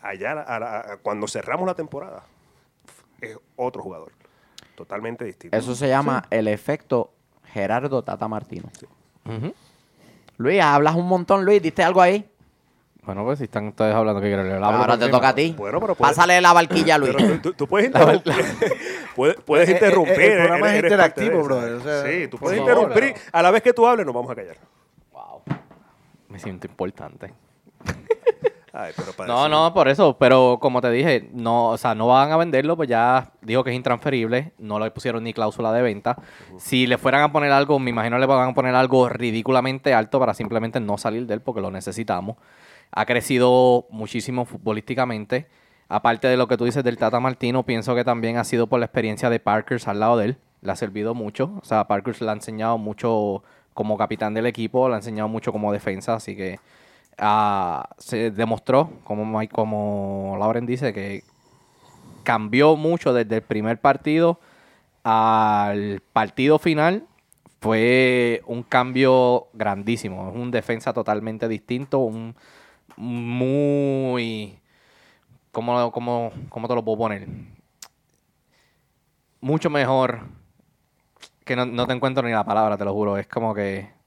[0.00, 2.24] Allá, a la- a- cuando cerramos la temporada,
[3.20, 4.12] es otro jugador.
[4.78, 5.56] Totalmente distinto.
[5.56, 7.10] Eso se llama el efecto
[7.52, 8.70] Gerardo Tata Martino.
[10.36, 11.60] Luis, hablas un montón, Luis.
[11.60, 12.24] ¿Diste algo ahí?
[13.02, 15.52] Bueno, pues si están ustedes hablando que quiero le hablo Ahora te toca a ti.
[15.58, 17.12] Bueno, pero puedes- Pásale la barquilla a Luis.
[17.16, 18.34] Pero tú, puedes interrumpir.
[19.16, 20.20] puedes, puedes Eh, eh, interrumpir.
[20.20, 23.14] eh, el programa es eres- interactivo, brother, o sea, sí, tú puedes favor, interrumpir.
[23.32, 24.58] A la vez que tú hables, nos vamos a callar.
[26.28, 27.34] Me siento importante.
[28.80, 31.96] Ay, pero para No, eso- no, por eso, pero como te dije, no, o sea,
[31.96, 35.72] no van a venderlo, pues ya dijo que es intransferible, no le pusieron ni cláusula
[35.72, 36.16] de venta.
[36.58, 40.20] Si le fueran a poner algo, me imagino le van a poner algo ridículamente alto
[40.20, 42.36] para simplemente no salir de él porque lo necesitamos.
[42.92, 45.48] Ha crecido muchísimo futbolísticamente.
[45.88, 48.78] Aparte de lo que tú dices del Tata Martino, pienso que también ha sido por
[48.78, 50.36] la experiencia de Parkers al lado de él.
[50.62, 51.50] Le ha servido mucho.
[51.60, 53.42] O sea, Parkers le ha enseñado mucho
[53.74, 56.60] como capitán del equipo, le ha enseñado mucho como defensa, así que
[57.98, 61.24] se demostró, como, como Lauren dice, que
[62.22, 64.38] cambió mucho desde el primer partido
[65.02, 67.06] al partido final.
[67.60, 70.28] Fue un cambio grandísimo.
[70.30, 72.36] Es un defensa totalmente distinto, un
[72.96, 74.60] muy...
[75.50, 77.26] ¿Cómo, cómo, cómo te lo puedo poner?
[79.40, 80.20] Mucho mejor
[81.44, 83.16] que no, no te encuentro ni la palabra, te lo juro.
[83.16, 83.97] Es como que...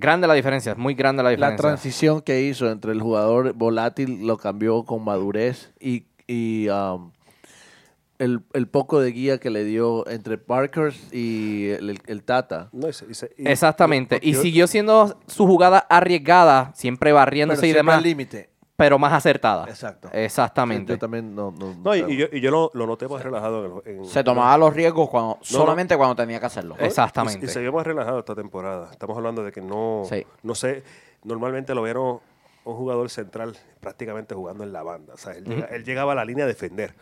[0.00, 1.62] Grande la diferencia, es muy grande la La diferencia.
[1.62, 7.10] transición que hizo entre el jugador volátil lo cambió con madurez y, y, um,
[8.20, 12.68] el, el poco de guía que le dio entre Parkers y el, el- el Tata.
[12.72, 14.18] No, y y y- Exactamente.
[14.22, 18.50] Y siguió siendo su jugada arriesgada, siempre Pero barriéndose y siempre demás, al límite.
[18.78, 19.64] Pero más acertada.
[19.68, 20.08] Exacto.
[20.12, 20.92] Exactamente.
[20.92, 21.50] Yo también no...
[21.50, 23.82] no, No, y, y yo, y yo lo, lo noté más relajado.
[23.84, 26.76] En, en- Se tomaba los riesgos cuando, solamente cuando tenía que hacerlo.
[26.78, 27.44] Exactamente.
[27.44, 28.88] Y, y se vio más relajado esta temporada.
[28.92, 30.24] Estamos hablando de que no, Sí.
[30.44, 30.84] no sé,
[31.24, 32.20] normalmente lo vieron
[32.64, 35.14] un jugador central prácticamente jugando en la banda.
[35.14, 36.94] O sea, él, llega- él llegaba a la línea a defender.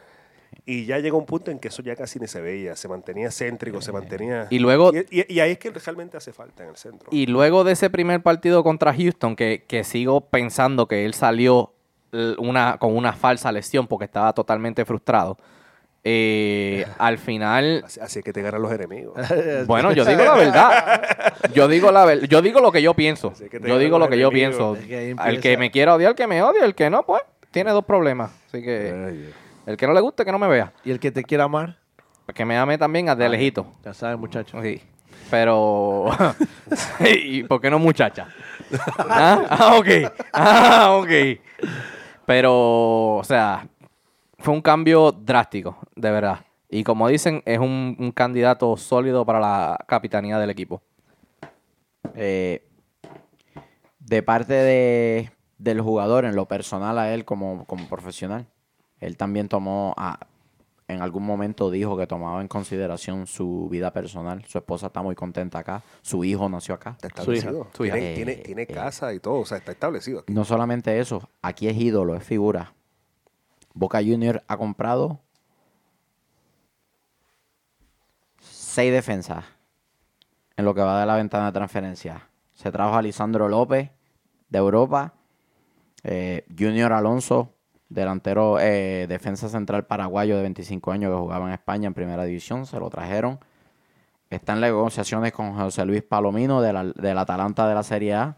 [0.65, 2.75] Y ya llegó un punto en que eso ya casi ni se veía.
[2.75, 4.49] Se mantenía céntrico, se mantenía...
[4.51, 7.09] Y luego- Y, y- y ahí es que realmente hace falta en el centro.
[7.13, 11.73] Y luego de ese primer partido contra Houston, que, que sigo pensando que él salió
[12.13, 15.39] l- una, con una falsa lesión porque estaba totalmente frustrado.
[16.03, 19.15] eh, al final, Así, así es que te ganan los enemigos.
[19.67, 21.03] bueno, yo digo la verdad.
[21.55, 23.29] Yo digo la ver- yo digo lo que yo pienso.
[23.29, 24.75] Así que te Yo digo lo que yo pienso.
[24.77, 26.65] Es que Al que me quiera odiar, que me odie.
[26.65, 28.33] El que no, pues, tiene dos problemas.
[28.49, 29.35] Así que Ay.
[29.67, 30.73] El que no le guste, que no me vea.
[30.85, 31.77] Y el que te quiera amar,
[32.35, 33.67] Que me ame también de lejito.
[33.85, 34.63] ya sabes, muchachos.
[34.63, 34.81] Sí.
[35.31, 36.07] Pero.
[37.01, 38.29] ¿Y por qué no muchacha?
[38.99, 39.43] ¿Ah?
[39.51, 39.89] ah, ok.
[40.33, 41.11] Ah, ok.
[42.25, 43.69] Pero, o sea,
[44.39, 46.41] fue un cambio drástico, de verdad.
[46.69, 50.83] Y como dicen, es un, un candidato sólido para la capitanía del equipo.
[52.15, 52.67] Eh,
[54.01, 58.47] de parte de, del jugador, en lo personal a él como, como profesional,
[59.01, 60.19] él también tomó, a-
[60.89, 64.45] en algún momento dijo que tomaba en consideración su vida personal.
[64.45, 66.91] Su esposa está muy contenta acá, su hijo nació acá.
[66.93, 67.69] Está establecido.
[67.75, 67.95] Su hija.
[67.97, 68.67] Tiene, Eh, tiene, tiene eh.
[68.69, 69.41] casa y todo.
[69.41, 70.21] O sea, está establecido.
[70.21, 70.33] aquí.
[70.33, 72.73] No solamente eso, aquí es ídolo, es figura.
[73.75, 75.21] Boca Junior ha comprado
[78.41, 79.45] seis defensas
[80.57, 82.29] en lo que va de la ventana de transferencia.
[82.55, 83.91] Se trajo a Lisandro López
[84.49, 85.15] de Europa,
[86.05, 87.53] eh, Junior Alonso,
[87.89, 92.67] delantero eh, defensa central paraguayo de 25 años que jugaba en España en primera división,
[92.67, 93.39] se lo trajeron.
[94.29, 98.37] Está en negociaciones con José Luis Palomino del Atalanta de la Serie A.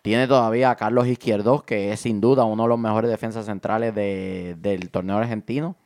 [0.00, 3.94] Tiene todavía a Carlos Izquierdos, que es sin duda uno de los mejores defensas centrales
[3.94, 5.76] de- del torneo argentino.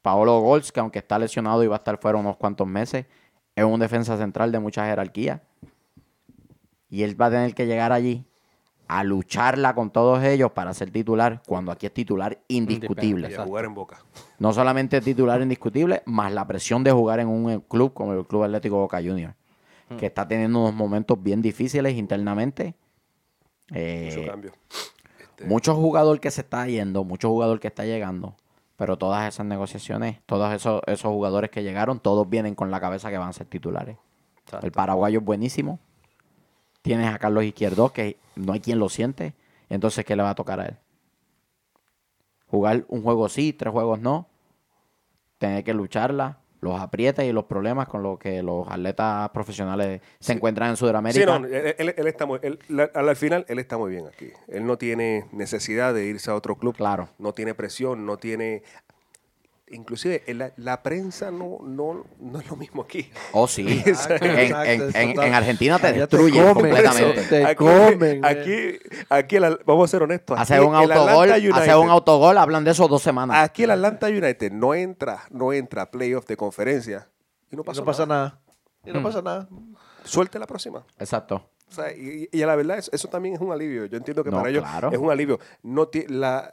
[0.00, 3.04] Paolo Golz, que aunque está lesionado y va a estar fuera unos cuantos meses,
[3.54, 5.42] es un defensa central de mucha jerarquía.
[6.88, 8.24] Y él va a tener que llegar allí
[8.88, 13.30] a lucharla con todos ellos para ser titular, cuando aquí es titular indiscutible.
[13.30, 13.98] Y a jugar en boca.
[14.38, 18.44] No solamente titular indiscutible, más la presión de jugar en un club como el Club
[18.44, 19.34] Atlético Boca Juniors,
[19.98, 22.74] que está teniendo unos momentos bien difíciles internamente.
[23.72, 24.52] Eh, Mucho cambio.
[25.46, 28.34] mucho jugador que se está yendo, mucho jugador que está llegando,
[28.76, 33.10] pero todas esas negociaciones, todos esos, esos jugadores que llegaron, todos vienen con la cabeza
[33.10, 33.98] que van a ser titulares.
[34.62, 35.78] El paraguayo es buenísimo.
[36.88, 39.34] Tienes a Carlos Izquierdo, que no hay quien lo siente.
[39.68, 40.76] Entonces, ¿qué le va a tocar a él?
[42.46, 44.26] Jugar un juego sí, tres juegos no.
[45.38, 46.38] Tener que lucharla.
[46.60, 50.80] los aprietes y los problemas con los que los atletas profesionales se encuentran en Sí,
[50.80, 51.38] Sudamérica.
[51.38, 52.58] no, él, él- él está muy, él-
[52.94, 54.30] al final él está muy bien aquí.
[54.48, 56.74] Él no tiene necesidad de irse a otro club.
[56.74, 57.10] Claro.
[57.18, 58.64] No tiene presión, no tiene...
[59.70, 63.10] Inclusive la, la prensa no, no, no es lo mismo aquí.
[63.32, 63.66] Oh, sí.
[63.86, 67.22] Exacto, en, exacto, en- Argentina te destruyen comen, completamente.
[67.24, 68.78] Te aquí, comen, aquí,
[69.08, 70.38] aquí el- vamos a ser honestos.
[70.38, 73.36] Hace aquí un autogol, Atlanta hace United- un autogol, hablan de eso dos semanas.
[73.44, 77.08] Aquí el Atlanta United no entra, no entra a playoff de conferencia
[77.50, 78.24] y no Y pasa, no pasa nada.
[78.24, 78.40] nada.
[78.86, 79.48] Y no pasa nada.
[80.04, 80.84] Suelte la próxima.
[80.98, 81.50] Exacto.
[81.70, 83.84] O sea, y, y a la verdad, eso, eso también es un alivio.
[83.84, 84.90] Yo entiendo que No, para ellos claro.
[84.90, 85.38] es un alivio.
[85.62, 86.50] No ti- la,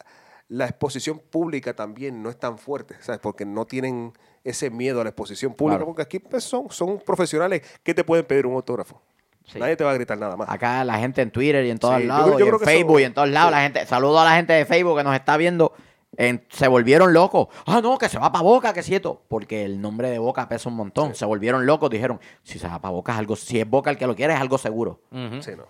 [0.48, 3.20] la exposición pública también no es tan fuerte, ¿sabes?
[3.22, 5.88] Porque no tienen ese miedo a la exposición pública, Claro.
[5.88, 9.02] porque aquí pues, son, son profesionales que te pueden pedir un autógrafo.
[9.46, 9.60] Sí.
[9.60, 10.50] Nadie te va a gritar nada más.
[10.50, 12.66] Acá la gente en Twitter y en todos Sí, lados, yo y creo en que
[12.66, 13.56] Facebook y en todos lados, sí.
[13.56, 15.74] la gente, saludo a la gente de Facebook que nos está viendo,
[16.18, 17.48] en- se volvieron locos.
[17.66, 20.70] Ah, no, que se va para Boca, que cierto, porque el nombre de Boca pesa
[20.70, 21.14] un montón.
[21.16, 23.98] Se volvieron locos, dijeron, si se va para Boca es algo, si es Boca el
[23.98, 25.02] que lo quiere es algo seguro.
[25.12, 25.66] Sí, no.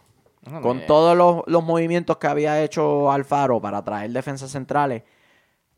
[0.50, 5.04] No, Con todos los, los movimientos que había hecho Alfaro para traer defensas centrales,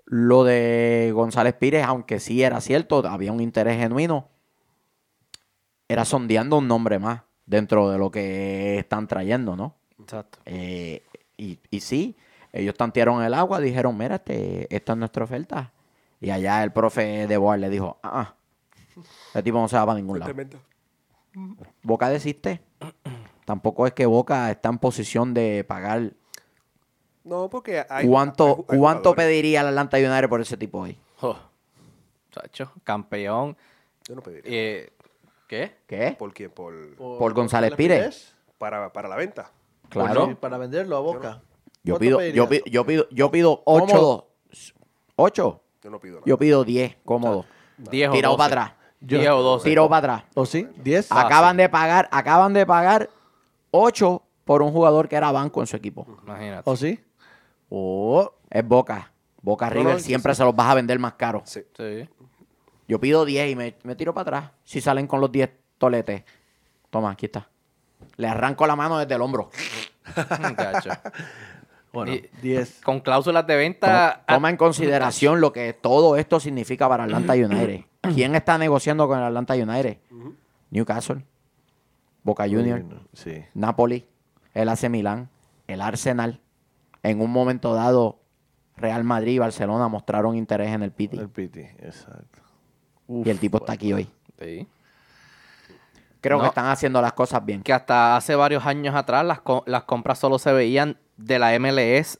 [0.05, 4.27] lo de González Pires, aunque sí era cierto, había un interés genuino,
[5.87, 9.75] era sondeando un nombre más dentro de lo que están trayendo, ¿no?
[9.99, 10.39] Exacto.
[10.45, 11.03] Eh,
[11.37, 12.17] y, y sí,
[12.51, 15.71] ellos tantearon el agua, dijeron, mira, este, esta es nuestra oferta.
[16.19, 18.35] Y allá el profe de Boar le dijo, ah, ah,
[19.27, 20.33] este tipo no se va para ningún lado.
[21.83, 22.61] Boca desiste.
[23.47, 26.11] Tampoco es que Boca está en posición de pagar.
[27.23, 28.05] No, porque hay.
[28.05, 30.99] ¿Cuánto, hay- hay ¿cuánto pediría el Atlanta United por ese tipo hoy?
[31.21, 31.37] Oh,
[32.29, 33.55] chacho, campeón.
[34.05, 34.51] Yo no pediría.
[34.53, 34.89] Eh,
[35.47, 35.77] ¿Qué?
[35.87, 36.13] ¿Qué?
[36.19, 36.51] ¿Por quién?
[36.51, 38.35] Por, Por González Pires.
[38.57, 39.49] para, para la venta.
[39.87, 40.27] Claro.
[40.27, 41.41] Sí, para venderlo a Boca.
[41.85, 44.27] Yo ¿Cuánto pido, yo, pido, yo pido, yo pido cómodo.
[45.15, 45.61] ¿Ocho?
[45.81, 46.23] Yo no pido nada.
[46.25, 47.45] Yo pido diez, cómodo.
[47.77, 48.49] 10 o Tirado 12.
[48.49, 48.77] para atrás.
[48.99, 49.69] 10 o 12.
[49.69, 50.31] Tirado para atrás.
[50.35, 50.67] ¿O sí?
[50.83, 51.07] ¿10?
[51.11, 53.09] Acaban de pagar, acaban de pagar
[53.71, 56.05] ocho por un jugador que era banco en su equipo.
[56.23, 56.69] Imagínate.
[56.69, 56.99] ¿O sí?
[57.69, 59.11] Oh, Es Boca.
[59.41, 60.37] Boca No, River no, siempre sí.
[60.39, 61.41] se los vas a vender más caro.
[61.45, 61.61] Sí.
[61.75, 62.07] Sí.
[62.87, 64.51] Yo pido 10 y me, me tiro para atrás.
[64.63, 66.23] Si salen con los 10 toletes.
[66.89, 67.49] Toma, aquí está.
[68.15, 69.49] Le arranco la mano desde el hombro.
[71.93, 72.81] Bueno, Y- 10.
[72.83, 74.23] Con cláusulas de venta.
[74.27, 77.81] toma en consideración lo que todo esto significa para Atlanta United.
[78.13, 79.97] ¿Quién está negociando con el Atlanta United?
[80.69, 81.25] Newcastle,
[82.27, 83.43] Boca Junior, Sí.
[83.53, 84.05] Napoli,
[84.53, 85.29] el AC Milán,
[85.67, 86.41] el Arsenal.
[87.03, 88.19] En un momento dado,
[88.75, 91.17] Real Madrid y Barcelona mostraron interés en el Piti.
[91.17, 92.41] El Piti, exacto.
[93.07, 94.09] y el tipo está aquí hoy.
[94.39, 94.67] Sí.
[96.19, 97.61] Creo que están haciendo las cosas bien.
[97.63, 101.57] Que hasta hace varios años atrás las, co- las compras solo se veían de la
[101.59, 102.19] MLS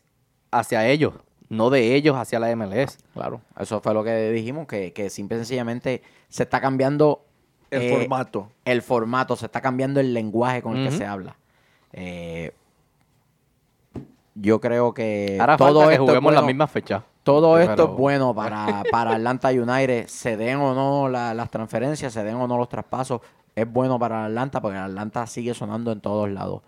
[0.52, 1.14] hacia ellos,
[1.50, 2.98] no de ellos hacia la MLS.
[3.14, 7.26] Claro, eso fue lo que dijimos, que, que simple y sencillamente se está cambiando
[7.70, 8.50] El eh, formato.
[8.66, 11.36] el formato, se está cambiando el lenguaje con el que se habla.
[11.94, 12.54] Eh,
[14.36, 17.04] yo creo que Ahora todo falta que esto es juguemos la bueno- misma fecha.
[17.24, 22.14] Todo esto es bueno para, para Atlanta United, se den o no la- las transferencias,
[22.14, 23.20] se den o no los traspasos,
[23.54, 26.62] es bueno para Atlanta porque Atlanta sigue sonando en todos lados.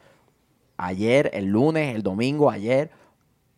[0.76, 2.92] Ayer, el lunes, el domingo, ayer,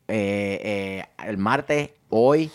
[0.07, 2.51] eh, eh, el martes, hoy,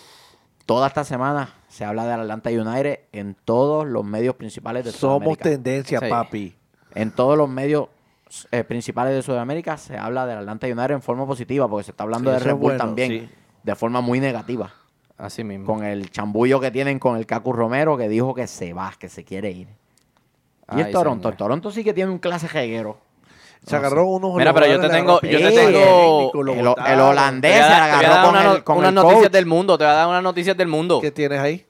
[0.64, 5.18] toda esta semana se habla de Atlanta United en todos los medios principales de Somos
[5.36, 5.42] Sudamérica.
[5.50, 6.06] tendencia, Sí.
[6.08, 6.56] papi.
[6.94, 7.88] En todos los medios
[8.50, 12.04] eh, principales de Sudamérica se habla del Atlanta United en forma positiva porque se está
[12.04, 13.28] hablando Sí, de Red Bull bueno, también sí.
[13.62, 14.72] de forma muy negativa
[15.18, 15.66] Así mismo.
[15.66, 19.08] con el chambullo que tienen con el Cacu Romero que dijo que se va, que
[19.10, 19.68] se quiere ir.
[20.74, 21.32] Y el Ay, Toronto, señor.
[21.34, 22.96] el Toronto sí que tiene un clase jeguero.
[23.66, 27.58] Se agarró unos Mira, pero yo te tengo- le yo te tengo- El, holandés Te
[27.58, 29.96] voy a se a agarró con, el, con unas noticias del mundo, te voy a
[29.96, 31.00] dar unas noticias del mundo.
[31.00, 31.66] ¿Qué tienes ahí?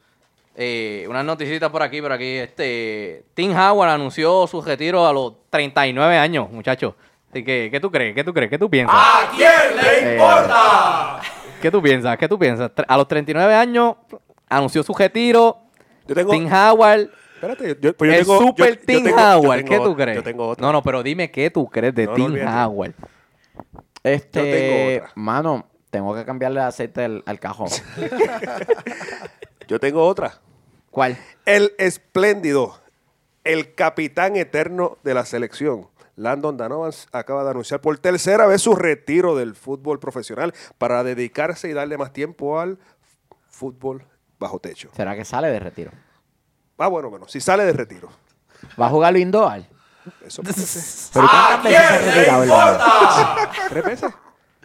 [0.58, 2.36] Eh, unas noticitas por aquí, por aquí.
[2.36, 6.94] Este, Tim Howard anunció su retiro a los 39 años, muchachos.
[7.30, 8.14] Así que, ¿qué tú crees?
[8.14, 8.48] ¿Qué tú crees?
[8.50, 8.96] ¿Qué tú piensas?
[8.98, 10.18] Ah, Eh,
[11.60, 12.16] ¿Qué tú piensas?
[12.16, 12.70] ¿Qué tú piensas?
[12.86, 13.96] A los 39 años
[14.48, 15.58] anunció su retiro.
[16.06, 16.30] Yo tengo.
[16.30, 18.38] Tim Howard, Espérate, yo, pues yo el tengo.
[18.40, 19.64] super Tim Howard.
[19.64, 20.16] ¿Qué tú crees?
[20.16, 20.66] Yo tengo otra.
[20.66, 22.36] No, no, pero dime qué tú crees de No, Tim.
[22.46, 22.94] Howard.
[24.02, 25.12] Este, Yo tengo otra.
[25.16, 27.68] mano, tengo que cambiarle el aceite al, al cajón.
[29.68, 30.40] Yo tengo otra.
[30.90, 31.18] ¿Cuál?
[31.44, 32.78] El espléndido,
[33.44, 35.88] el capitán eterno de la selección.
[36.14, 41.68] Landon Donovan acaba de anunciar por tercera vez su retiro del fútbol profesional para dedicarse
[41.68, 42.78] y darle más tiempo al
[43.50, 44.02] fútbol
[44.38, 44.88] bajo techo.
[44.96, 45.90] ¿Será que sale de retiro?
[46.78, 48.08] Ah, bueno, bueno, si sale de retiro.
[48.80, 49.62] ¿Va a jugar indoor?
[50.24, 51.12] Eso puede ser.
[51.14, 52.78] ¿Pero cuántas veces se ha retirado el hombre?
[53.70, 54.12] Tres veces.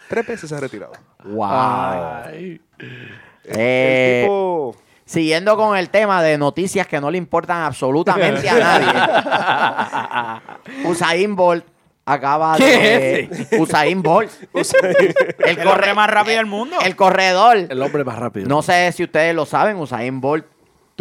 [0.10, 0.91] Tres veces se ha retirado.
[1.24, 1.47] Wow.
[1.50, 2.62] Ay.
[2.80, 4.76] El, Eh, el tipo.
[5.06, 8.54] Siguiendo con el tema de noticias que no le importan absolutamente a
[10.63, 10.89] nadie.
[10.89, 11.65] Usain Bolt
[12.06, 13.58] acaba ¿Qué de...
[13.60, 14.32] Usain Bolt.
[14.54, 16.78] el, El corre más rápido del mundo.
[16.84, 17.58] El corredor.
[17.58, 18.47] El hombre más rápido.
[18.47, 20.45] No sé si ustedes lo saben, Usain Bolt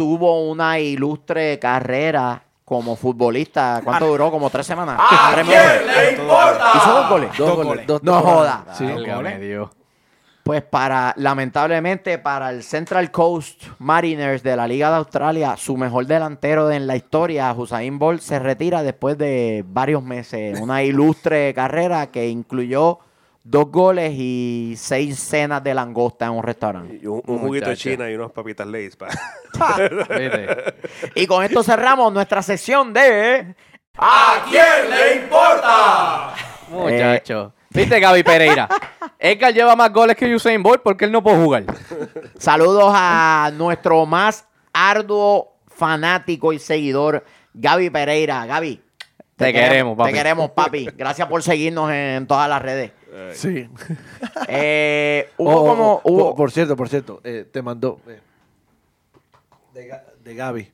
[0.01, 3.81] tuvo una ilustre carrera como futbolista.
[3.83, 4.31] ¿Cuánto duró?
[4.31, 4.99] Como tres semanas.
[5.31, 5.81] Tres meses.
[6.15, 7.29] ¿Hizo dos goles?
[7.37, 7.67] Dos Dos goles.
[7.67, 7.85] goles.
[7.87, 8.65] dos No joda.
[8.73, 8.87] Sí.
[9.39, 9.69] Dios.
[10.41, 16.07] Pues para, lamentablemente, para el Central Coast Mariners de la Liga de Australia, su mejor
[16.07, 20.59] delantero en la historia, Usain Bolt, se retira después de varios meses.
[20.59, 22.97] Una ilustre carrera que incluyó
[23.43, 26.99] dos goles y seis cenas de langosta en un restaurante.
[27.01, 27.77] Y un, un juguito de.
[27.77, 28.95] China y unas papitas Lay's.
[28.95, 29.07] pa.
[31.15, 33.55] Y con esto cerramos nuestra sección de...
[36.69, 37.53] Muchacho.
[37.69, 38.67] ¿Viste, Gaby Pereira?
[39.19, 41.63] Edgar lleva más goles que Usain Bolt porque él no puede jugar.
[42.37, 47.23] Saludos a nuestro más arduo fanático y seguidor,
[47.53, 48.45] Gaby Pereira.
[48.45, 48.81] Gaby.
[49.35, 50.11] Te queremos, papi.
[50.11, 50.89] Te queremos, papi.
[50.95, 52.91] Gracias por seguirnos en todas las redes.
[53.33, 53.67] Sí.
[54.47, 55.91] Eh, hubo Oh, oh, como...
[55.93, 58.19] oh, hubo- por, por cierto, por cierto, eh, te mandó eh,
[59.73, 60.71] de, Ga- de Gaby.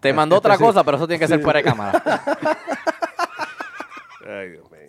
[0.00, 0.62] Te mandó otra Sí.
[0.64, 2.02] cosa, pero eso tiene que ser fuera de cámara.
[4.26, 4.80] Ay, Dios mío.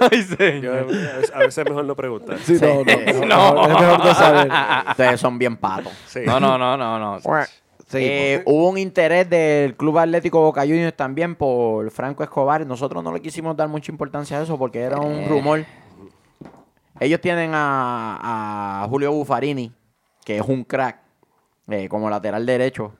[0.00, 0.78] Ay, Yo, señor.
[0.78, 2.38] a, veces, a veces es mejor no preguntar.
[2.38, 2.64] Sí, Sí.
[2.64, 3.54] no, no, No.
[3.54, 4.50] no, Es mejor no saber.
[4.90, 5.92] Ustedes son bien patos.
[6.06, 6.20] Sí.
[6.24, 7.18] No, no, no, no, no.
[7.94, 12.66] Eh, hubo un interés del Club Atlético Boca Juniors también por Franco Escobar.
[12.66, 15.26] Nosotros no le quisimos dar mucha importancia a eso porque era un Eh.
[15.28, 15.64] rumor.
[17.00, 19.72] Ellos tienen a, a Julio Buffarini,
[20.24, 20.98] que es un crack,
[21.68, 22.92] eh, como lateral derecho.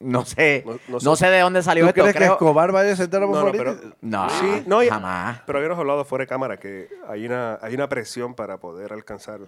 [0.00, 2.00] No sé, No- no, no sé- sé de dónde salió ¿Tú esto.
[2.02, 3.64] crees que creo- Escobar vaya a sentar a No, no, Buffarini?
[3.80, 5.40] pero- No, Sí, no, y- jamás.
[5.46, 9.40] Pero habíamos hablado fuera de cámara que hay una, hay una presión para poder alcanzar.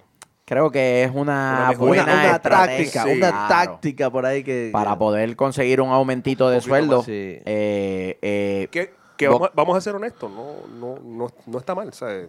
[0.44, 3.10] Creo que es una, Una buena una, una táctica, sí.
[3.18, 4.70] una claro, táctica por ahí que...
[4.72, 6.96] para poder conseguir un aumentito de poquito sueldo.
[6.98, 7.12] más, sí.
[7.44, 11.74] Eh, eh, Que, que vamos, a- vamos a ser honestos, no, no, no, no está
[11.74, 11.92] mal.
[11.92, 12.28] ¿sabes?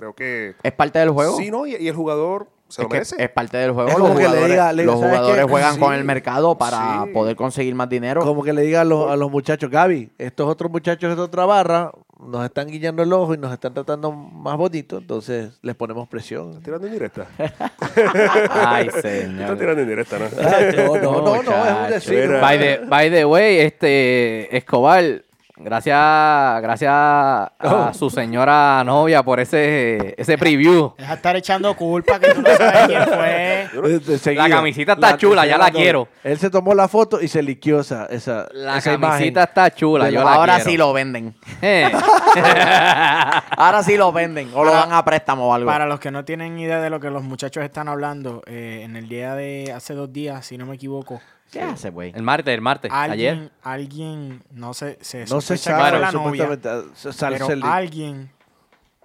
[0.00, 0.54] Creo que.
[0.62, 1.36] es parte del juego.
[1.36, 3.16] Sí, no, y, y el jugador se Es lo merece.
[3.22, 3.90] es parte del juego.
[3.90, 5.50] Es los como que le jugadores, diga- le diga, los ¿sabes jugadores qué?
[5.50, 7.10] juegan con el mercado para sí.
[7.12, 8.22] poder conseguir más dinero.
[8.22, 11.44] Como que le diga a los, a los muchachos, Gaby, estos otros muchachos de otra
[11.44, 16.06] barra nos están guiñando el ojo y nos están tratando más bonito, entonces les ponemos
[16.08, 16.48] presión.
[16.50, 17.26] ¿Estás tirando en directa?
[18.50, 19.58] Ay, señor.
[19.58, 20.28] tirando en directa, ¿no?
[20.30, 22.26] No, no, no, no, es un decir.
[22.28, 22.40] Mira.
[22.40, 25.22] By the, by the way, este Escobar,
[25.62, 27.94] gracias, gracias a Oh.
[27.94, 30.94] su señora novia por ese, ese preview.
[30.98, 33.02] Deja de estar echando culpa que tú no sabes quién
[34.22, 34.34] fue.
[34.34, 36.08] La camisita está chula, ya la quiero.
[36.24, 39.38] Él se tomó la foto y se liquió esa, esa, La esa camisita imagen.
[39.48, 40.70] está chula, yo la- Ahora quiero.
[40.70, 41.34] sí lo venden.
[41.62, 41.90] Eh.
[43.56, 44.50] Ahora sí lo venden.
[44.54, 45.66] O lo dan a préstamo o algo.
[45.66, 48.96] Para los que no tienen idea de lo que los muchachos están hablando, eh, en
[48.96, 51.20] el día de hace dos días, si no me equivoco,
[51.50, 52.12] ¿Qué hace, güey?
[52.14, 53.52] El martes, el martes, alguien, ayer.
[53.62, 56.82] alguien, no sé, se No se sabe, la novia, ah,
[57.28, 58.30] pero alguien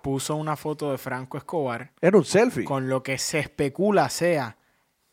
[0.01, 2.63] puso una foto de Franco Escobar Era un selfie.
[2.63, 4.55] con lo que se especula sea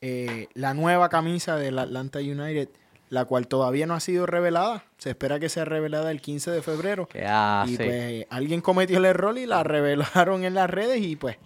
[0.02, 2.68] eh, la nueva camisa del Atlanta United,
[3.08, 4.84] la cual todavía no ha sido revelada.
[4.98, 7.06] Se espera que sea revelada el 15 de febrero.
[7.06, 11.16] Que ah, y pues alguien cometió el error y la revelaron en las redes y
[11.16, 11.38] pues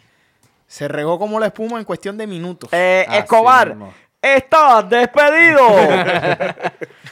[0.66, 2.70] se regó como la espuma en cuestión de minutos.
[2.72, 3.94] Eh, Escobar, mismo.
[4.37, 5.61] Estás despedido.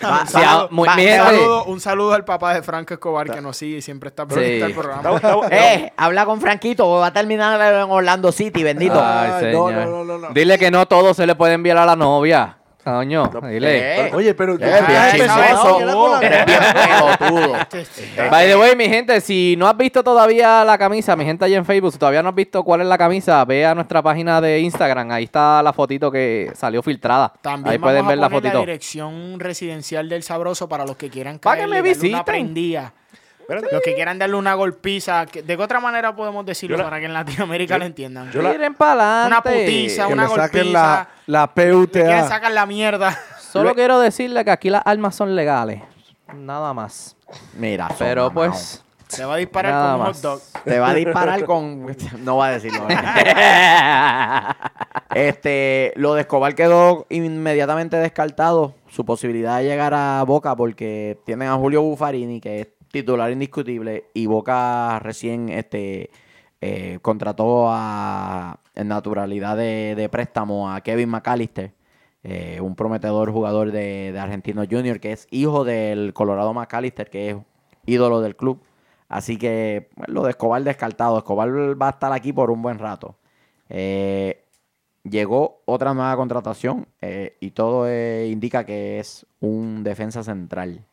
[0.04, 3.30] Va- un, sí, saludo, ah, muy- un saludo- un saludo al papá de Franco Escobar
[3.30, 4.62] que nos sigue y siempre está pendiente Sí.
[4.62, 5.20] del programa.
[5.50, 9.00] Eh, habla con Franquito, va a terminar en Orlando City, bendito.
[9.02, 9.72] Ay, Ay, no, señor.
[9.86, 10.28] no, no, no, no.
[10.34, 12.58] Dile que no todo se le puede enviar a la novia.
[12.84, 14.08] Coño, dile.
[14.08, 14.58] Eh, Oye, pero...
[14.58, 15.10] Bien la-
[16.20, 16.58] Eres bien
[17.18, 17.52] pelotudo.
[18.30, 21.56] By the way, mi gente, si no has visto todavía la camisa, mi gente allá
[21.56, 24.40] en Facebook, si todavía no has visto cuál es la camisa, ve a nuestra página
[24.40, 25.10] de Instagram.
[25.12, 27.32] Ahí está la fotito que salió filtrada.
[27.40, 28.60] También Ahí vamos pueden ver la poner la fotito.
[28.60, 32.10] dirección residencial del Sabroso para los que quieran Para que me visiten.
[32.14, 32.92] una prendida.
[33.48, 33.68] Espérate.
[33.72, 35.26] Los que quieran darle una golpiza.
[35.26, 38.30] que- ¿De qué otra manera podemos decirlo Yo la- para que en Latinoamérica lo entiendan?
[38.30, 39.64] yo la- Miren para Una adelante.
[39.64, 40.72] putiza, Que una le saquen golpiza.
[40.72, 42.28] la, la Le quieren PUTA.
[42.28, 43.18] sacar la mierda.
[43.52, 45.82] Solo quiero decirle que aquí las armas son legales.
[46.34, 47.16] Nada más.
[47.56, 48.80] Mira, son Pero pues.
[49.06, 50.16] Se va a disparar Nada con un más.
[50.16, 50.40] hot dog.
[50.64, 51.94] Te va a disparar con.
[52.24, 52.86] No va a decirlo.
[55.14, 58.74] Este, lo de Escobar quedó inmediatamente descartado.
[58.88, 64.04] Su posibilidad de llegar a Boca porque tienen a Julio Buffarini, que es titular indiscutible,
[64.14, 66.10] y Boca recién este,
[66.60, 71.72] eh, contrató a, en naturalidad de, préstamo a Kevin McAllister,
[72.22, 77.30] eh, un prometedor jugador de, de Argentino Junior, que es hijo del Colorado McAllister, que
[77.30, 77.36] es
[77.84, 78.62] ídolo del club.
[79.08, 81.18] Así que pues, lo de Escobar descartado.
[81.18, 83.18] Escobar va a estar aquí por un buen rato.
[83.68, 84.44] Eh,
[85.02, 86.86] llegó otra nueva contratación
[87.40, 90.86] y todo eh, indica que es un defensa central.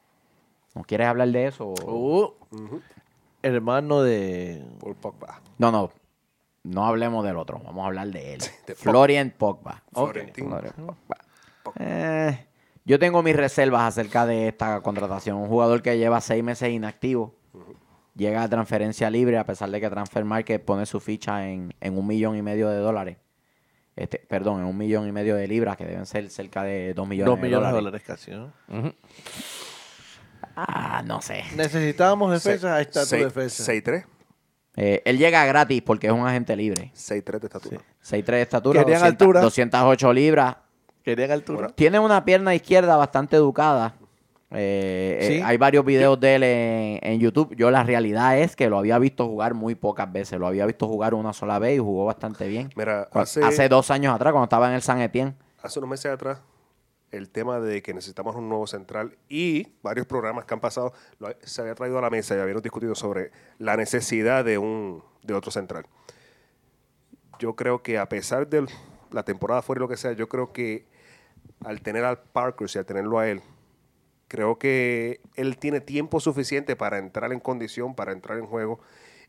[0.74, 1.68] ¿No quieres hablar de eso?
[1.86, 2.32] Uh,
[3.42, 4.64] hermano de.
[4.80, 5.42] Por Pogba.
[5.58, 5.92] No, no.
[6.64, 7.60] No hablemos del otro.
[7.66, 8.42] Vamos a hablar de él.
[8.68, 8.76] de.
[8.76, 9.84] Florian Pogba.
[9.92, 10.48] Florentín.
[10.48, 11.18] Florian Pogba.
[11.80, 12.48] Eh,
[12.86, 15.38] yo tengo mis reservas acerca de esta contratación.
[15.38, 17.36] Un jugador que lleva seis meses inactivo.
[18.16, 21.98] Llega a transferencia libre a pesar de que Transfer Market pone su ficha en, en
[21.98, 23.18] un millón y medio de dólares.
[23.96, 27.08] Este, perdón, en un millón y medio de libras, que deben ser cerca de dos
[27.08, 28.04] millones, Dos millones de dólares.
[28.04, 28.94] dólares casi, ¿no?
[30.56, 31.44] Ah, no sé.
[31.56, 33.64] Necesitábamos defensa, ahí está tu Seis- defensa.
[33.64, 34.06] 6'3".
[34.78, 36.92] Eh, él llega gratis porque es un agente libre.
[36.96, 37.82] 6'3 de estatura.
[38.02, 39.42] 6'3 de estatura, Querían 200 altura.
[39.42, 40.56] 208 libras.
[41.04, 41.68] Querían altura.
[41.76, 43.96] Tiene una pierna izquierda bastante educada.
[44.54, 47.56] Eh, eh, hay varios videos de él en, en YouTube.
[47.56, 50.40] Yo la realidad es que lo había visto jugar muy pocas veces.
[50.40, 52.70] Lo había visto jugar una sola vez y jugó bastante bien.
[52.76, 55.36] Mira, Cu- hace, Hace dos años atrás, cuando estaba en el San Etienne.
[55.64, 56.40] hace unos meses atrás,
[57.12, 61.30] el tema de que necesitamos un nuevo central y varios programas que han pasado lo-
[61.44, 65.34] se había traído a la mesa y habíamos discutido sobre la necesidad de un de
[65.34, 65.86] otro central.
[67.40, 68.66] Yo creo que a pesar de
[69.12, 70.86] la temporada fuera y lo que sea, yo creo que
[71.66, 73.42] al tener al Parker y al tenerlo a él,
[74.28, 78.80] creo que él tiene tiempo suficiente para entrar en condición, para entrar en juego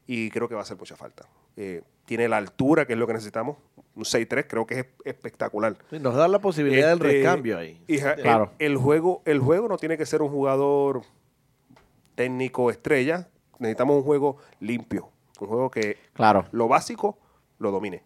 [0.06, 1.26] y creo que va a hacer mucha falta.
[1.56, 3.56] Eh, tiene la altura, que es lo que necesitamos,
[3.94, 5.76] un 6'3", creo que es espectacular.
[5.92, 7.80] Nos da la posibilidad del Este, recambio ahí.
[8.20, 8.50] Claro.
[8.58, 11.02] el, el juego, el juego no tiene que ser un jugador
[12.14, 13.28] técnico estrella.
[13.58, 15.08] Necesitamos un juego limpio.
[15.40, 16.46] Un juego que Claro.
[16.52, 17.18] lo básico
[17.58, 18.02] lo domine.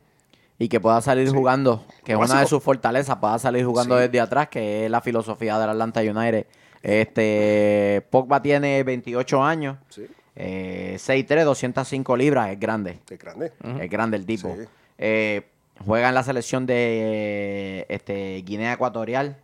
[0.58, 1.34] Y que pueda salir Sí.
[1.34, 4.02] jugando, que es una de sus fortalezas, pueda salir jugando Sí.
[4.02, 6.46] desde atrás, que es la filosofía del Atlanta United.
[6.82, 10.06] Este, Pogba tiene 28 años, Sí,
[10.36, 13.00] eh, 6'3", 205 libras, es grande.
[13.10, 13.52] es grande.
[13.80, 14.54] Es grande el tipo.
[14.54, 14.64] Sí.
[14.98, 15.46] Eh,
[15.84, 19.38] juega en la selección de este, Guinea Ecuatorial.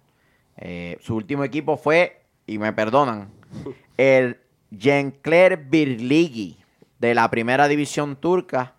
[0.58, 3.30] Eh, su último equipo fue, y me perdonan,
[3.96, 4.38] el
[4.76, 6.58] Gencler Birligi
[6.98, 8.74] de la primera división turca.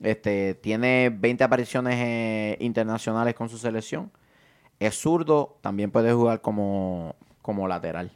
[0.00, 4.10] Este, tiene 20 apariciones eh, internacionales con su selección.
[4.78, 8.10] Es zurdo, también puede jugar como, como lateral.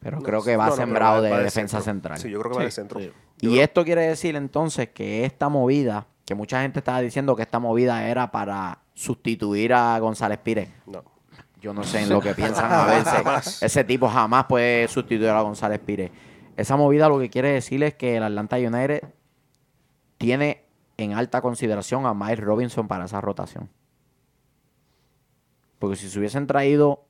[0.00, 1.92] Pero No, creo que va no, sembrado va- de va defensa centro.
[1.92, 2.18] central.
[2.18, 3.00] Sí, yo creo que va de centro.
[3.00, 3.12] sí.
[3.42, 7.42] Y creo- esto quiere decir entonces que esta movida, que mucha gente estaba diciendo que
[7.42, 10.68] esta movida era para sustituir a González Pires.
[10.86, 11.04] No.
[11.60, 12.84] Yo no sé en lo que piensan a
[13.34, 13.62] veces.
[13.62, 16.10] Ese tipo jamás puede sustituir a González Pires.
[16.56, 19.02] Esa movida lo que quiere decir es que el Atlanta United
[20.16, 20.64] tiene
[20.96, 23.68] en alta consideración a Mike Robinson para esa rotación.
[25.78, 27.04] Porque si se hubiesen traído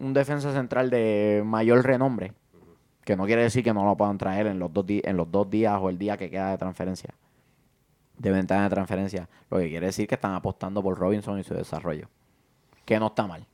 [0.00, 2.32] un defensa central de mayor renombre,
[3.04, 5.48] que no quiere decir que no lo puedan traer en los dos, en los dos
[5.50, 7.10] días o el día que queda de transferencia,
[8.18, 11.54] de ventana de transferencia, lo que quiere decir que están apostando por Robinson y su
[11.54, 12.08] desarrollo.
[12.84, 13.46] Que no está mal.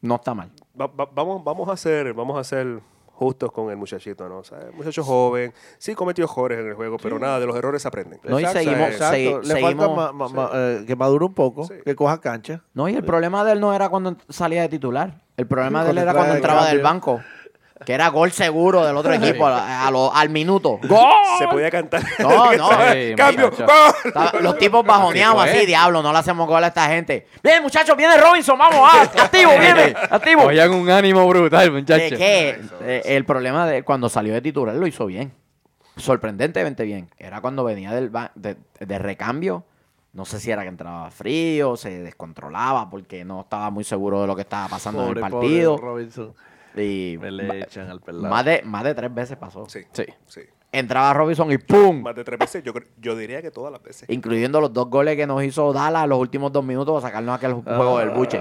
[0.00, 0.50] No está mal.
[0.80, 2.80] Va- va- vamos, vamos a hacer, vamos a ser
[3.12, 4.38] justos con el muchachito, ¿no?
[4.38, 7.54] O sea, el muchacho joven, sí cometió errores en el juego, pero nada, de los
[7.54, 8.18] errores aprenden.
[8.24, 9.16] No, y seguimos- exacto.
[9.18, 11.74] segui- Le falta seguimos- ma- ma- ma- eh, que madure un poco, Sí.
[11.84, 12.62] que coja cancha.
[12.72, 15.20] No, y el problema de él no era cuando salía de titular.
[15.40, 17.22] El problema de él era cuando entraba del banco.
[17.86, 20.78] Que era gol seguro del otro equipo a- a lo- al minuto.
[20.82, 21.14] ¡Gol!
[21.38, 22.02] Se podía cantar.
[22.18, 22.68] No, no.
[22.92, 23.46] Sí, Cambio.
[23.50, 23.64] muchacho.
[23.64, 23.94] ¡gol!
[24.04, 27.26] Estaba- Los tipos bajoneados así, diablo, no le hacemos gol a esta gente.
[27.42, 30.42] Bien, muchachos, viene Robinson, vamos, ah, activo, viene, activo.
[30.42, 32.18] Oigan un ánimo brutal, ¿De muchachos.
[32.18, 32.60] qué?
[32.82, 35.32] Eh, el problema de cuando salió de titular lo hizo bien.
[35.96, 37.08] Sorprendentemente bien.
[37.18, 39.64] Era cuando venía del ba- de, de recambio.
[40.12, 44.26] No sé si era que entraba frío, se descontrolaba porque no estaba muy seguro de
[44.26, 45.76] lo que estaba pasando Pobre, en el pobre partido.
[45.76, 46.34] Robinson.
[46.76, 48.28] y Me le echan al pelado.
[48.28, 49.66] más de, más de tres veces pasó.
[49.68, 50.04] Sí, Sí.
[50.26, 50.40] sí.
[50.72, 52.00] Entraba Robinson y ¡pum!
[52.02, 54.08] Más de tres veces, yo, yo diría que todas las veces.
[54.08, 57.54] Incluyendo los dos goles que nos hizo Dallas los últimos dos minutos para sacarnos aquel
[57.54, 58.40] juego del buche.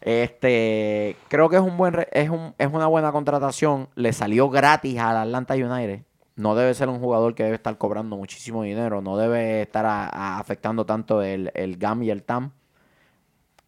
[0.00, 3.88] Este, creo que es un buen re- es, un, es una buena contratación.
[3.94, 6.02] Le salió gratis al Atlanta United.
[6.38, 9.02] No debe ser un jugador que debe estar cobrando muchísimo dinero.
[9.02, 12.52] No debe estar a- a- afectando tanto el, el GAM y el TAM.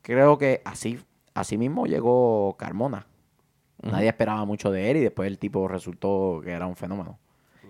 [0.02, 0.98] Creo que así,
[1.34, 3.06] así mismo llegó Carmona.
[3.82, 7.18] Nadie esperaba mucho de él y después el tipo resultó que era un fenómeno.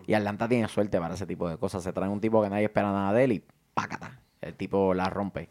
[0.07, 1.85] Y Atlanta tiene suerte para ese tipo de cosas.
[1.85, 3.45] Se trae un tipo que nadie espera nada de él y
[3.75, 4.21] pácata.
[4.41, 5.49] El tipo la rompe.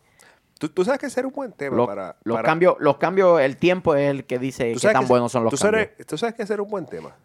[0.60, 2.18] Tú, tú sabes que ese era un buen tema Los, para...
[2.24, 5.32] los para- cambios, los cambios, el tiempo es el que dice qué tan que- buenos
[5.32, 5.88] son los tú cambios.
[5.96, 7.16] sabes- tú sabes que ese era un buen tema.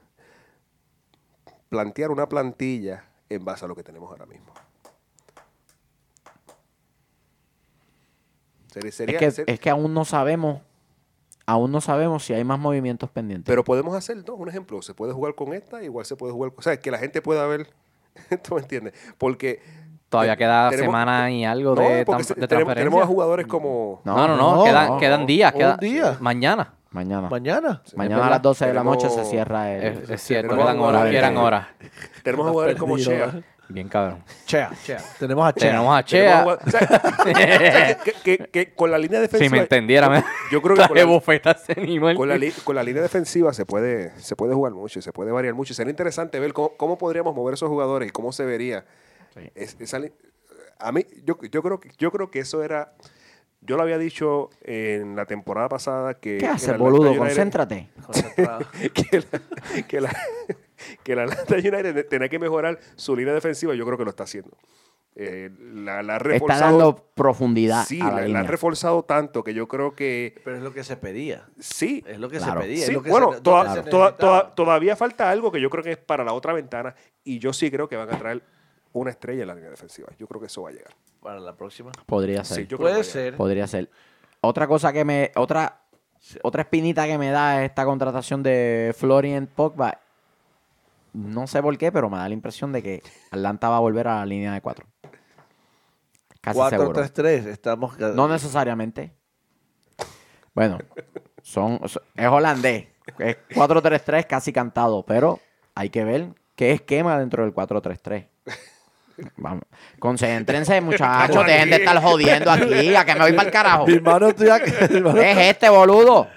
[1.74, 4.52] Plantear una plantilla en base a lo que tenemos ahora mismo.
[8.68, 10.60] Sería, sería- es, que, ser- es que aún no sabemos,
[11.46, 13.46] aún no sabemos si hay más movimientos pendientes.
[13.46, 14.34] Pero podemos hacer, ¿no?
[14.34, 16.60] Un ejemplo, se puede jugar con esta, igual se puede jugar con...
[16.60, 17.68] O sea, que la gente pueda ver,
[18.44, 18.94] ¿tú me entiendes?
[19.18, 19.60] Porque
[20.08, 22.74] Todavía queda tenemos- semana y algo No, de, porque tam- se- de tenemos, transferencia.
[22.84, 24.00] tenemos a jugadores como...
[24.04, 24.98] No, no, no, no, quedan, no.
[24.98, 25.52] quedan días.
[25.52, 26.16] Queda- día.
[26.20, 26.72] Mañana.
[26.94, 27.28] Mañana.
[27.28, 27.82] Mañana.
[27.96, 29.82] Mañana a las 12 de la noche se cierra el...
[30.04, 31.66] Es, es cierto, tenemos quedan horas, quedan horas.
[32.22, 32.96] Tenemos a jugadores como.
[32.96, 33.42] Shea.
[33.68, 34.22] Bien cabrón.
[34.46, 34.98] Chea, Chea.
[35.18, 35.70] Tenemos a Chea.
[35.70, 36.42] Tenemos a Tenemos a Chea.
[36.42, 39.48] jugadores- o sea, que, que- que con la línea defensiva...
[39.48, 40.22] Si me entendiera, me
[40.52, 44.54] Yo creo que con la, con la con la línea defensiva se puede, se puede
[44.54, 45.72] jugar mucho se puede variar mucho.
[45.74, 48.84] Sería interesante ver cómo, cómo podríamos mover esos jugadores y cómo se vería.
[49.54, 49.98] Es- esa
[50.78, 52.92] a mí, yo, yo, creo que, yo creo que eso era...
[53.66, 56.36] Yo lo había dicho en la temporada pasada que...
[56.38, 57.10] ¿Qué haces, boludo?
[57.10, 57.88] United- Concéntrate.
[58.04, 58.60] Concentrado.
[58.92, 60.12] que la, que la,
[61.02, 64.24] que la Atlanta United tenía que mejorar su línea defensiva, yo creo que lo está
[64.24, 64.56] haciendo.
[65.16, 69.54] Eh, la, la ha Está dando profundidad sí, a la, la, ha reforzado tanto que
[69.54, 71.46] yo creo que Pero es lo que se pedía.
[71.60, 72.02] sí.
[72.06, 72.60] Es lo que Claro.
[72.62, 72.84] se pedía.
[72.84, 75.98] Sí, es lo que bueno, se, toda- todavía falta algo que yo creo que es
[75.98, 78.42] para la otra ventana y yo sí creo que van a traer
[78.92, 80.08] una estrella en la línea defensiva.
[80.18, 80.92] Yo creo que eso va a llegar.
[81.24, 81.90] Para la próxima.
[82.04, 82.58] Podría ser.
[82.58, 83.36] Sí, yo creo que Puede ser.
[83.38, 83.90] Podría ser.
[84.42, 85.32] Otra cosa que me...
[85.36, 85.80] Otra,
[86.42, 89.98] otra espinita que me da esta contratación de Florian Pogba.
[91.14, 94.06] No sé por qué, pero me da la impresión de que Atlanta va a volver
[94.06, 94.86] a la línea de 4.
[96.42, 96.92] Casi seguro.
[96.92, 97.46] 4-3-3.
[97.46, 97.98] Estamos.
[97.98, 99.14] No necesariamente.
[100.52, 100.76] Bueno,
[101.42, 102.88] son, so- es holandés.
[103.18, 105.40] Es 4-3-3 casi cantado, pero
[105.74, 108.28] hay que ver qué esquema dentro del 4-3-3.
[109.36, 109.64] Vamos.
[109.98, 111.44] Concéntrense, muchachos.
[111.46, 112.94] Dejen de estar jodiendo aquí.
[112.94, 113.86] A que me voy para el carajo.
[113.86, 114.48] Mi hermano, estoy.
[114.90, 116.28] Mi hermano Es este, boludo.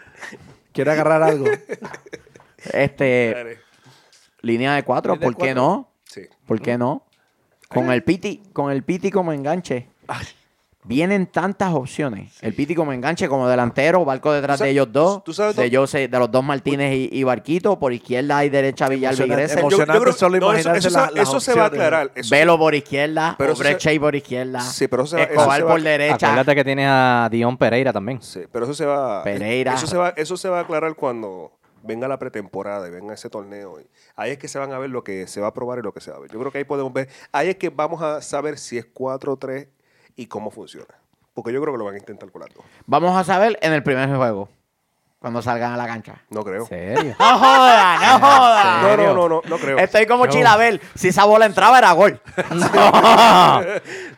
[0.72, 1.46] quiere agarrar algo.
[2.74, 3.60] Este, Dale.
[4.42, 5.62] línea de 4, Línea de ¿por qué cuatro.
[5.64, 5.92] no?
[6.06, 6.22] Sí.
[6.46, 7.06] ¿Por qué no?
[7.70, 9.88] Con el Piti, con el Piti como enganche.
[10.88, 12.38] Vienen tantas opciones.
[12.42, 15.24] El Piti como enganche, como delantero, Barco detrás Tú de ellos dos.
[15.24, 17.78] tú sabes de, Jose- de los dos Martínez y, y Barquito.
[17.78, 21.68] Por izquierda y derecha Villalba y solo no, eso- se- las eso se va a
[21.68, 22.12] aclarar.
[22.16, 24.62] Eso- Velo por izquierda, Pero se- por izquierda.
[24.62, 26.28] Sí, pero eso se va- eso Escobar se va- por derecha.
[26.28, 28.22] Acuérdate que tienes a Dion Pereira también.
[28.22, 29.24] Sí, pero eso se va.
[29.24, 29.74] Pereira.
[29.74, 31.52] Eso se va, eso se va a aclarar cuando
[31.84, 33.80] venga la pretemporada y venga ese torneo.
[33.82, 35.82] y ahí es que se van a ver lo que se va a probar y
[35.82, 36.32] lo que se va a ver.
[36.32, 37.08] Yo creo que ahí podemos ver.
[37.32, 39.68] Ahí es que vamos a saber si es 4-3
[40.18, 40.94] y cómo funciona.
[41.34, 42.66] Porque yo creo que lo van a intentar con las dos.
[42.88, 44.50] Vamos a saber en el primer juego.
[45.20, 46.22] Cuando salgan a la cancha.
[46.30, 46.64] No creo.
[46.64, 47.16] ¿En serio?
[47.20, 48.82] No joda, no joda.
[48.82, 49.78] No, no, no, no, no creo.
[49.78, 50.82] Estoy como Chilabel.
[50.96, 52.20] Si esa bola entraba, era gol.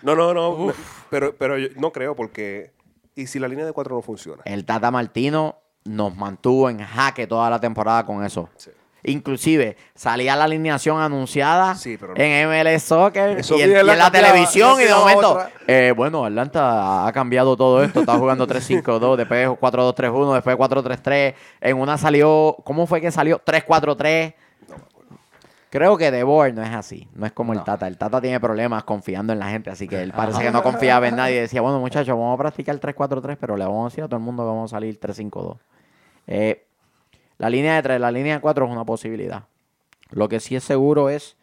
[0.01, 0.57] No, no, no.
[0.67, 0.73] no,
[1.09, 2.73] Pero, pero yo no creo porque.
[3.15, 4.41] ¿Y si la línea de 4 no funciona?
[4.45, 8.49] El Tata Martino nos mantuvo en jaque toda la temporada con eso.
[8.55, 8.71] Sí.
[9.03, 12.21] Inclusive salía la alineación anunciada Sí, pero no.
[12.21, 14.93] en MLS Soccer Eso y en, y la en la cambiaba, televisión la y de
[14.93, 21.33] momento, eh, bueno, Atlanta ha cambiado todo esto, está jugando 3-5-2, después 4-2-3-1, después 4-3-3,
[21.61, 23.39] en una salió, ¿cómo fue que salió?
[23.43, 24.33] 3-4-3.
[25.71, 27.85] Creo que De Boer no es así, no es como el Tata.
[27.87, 31.07] El Tata tiene problemas confiando en la gente, así que él parece que no confiaba
[31.07, 31.41] en nadie.
[31.41, 34.23] Decía, bueno, muchachos, vamos a practicar 3-4-3, pero le vamos a decir a todo el
[34.23, 35.57] mundo que vamos a salir 3-5-2.
[36.25, 36.65] Eh,
[37.39, 39.45] la línea de 3, la línea de 4 es una posibilidad.
[40.11, 41.35] Lo que sí es seguro es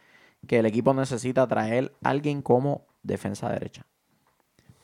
[0.46, 3.82] que el equipo necesita traer a alguien como defensa derecha.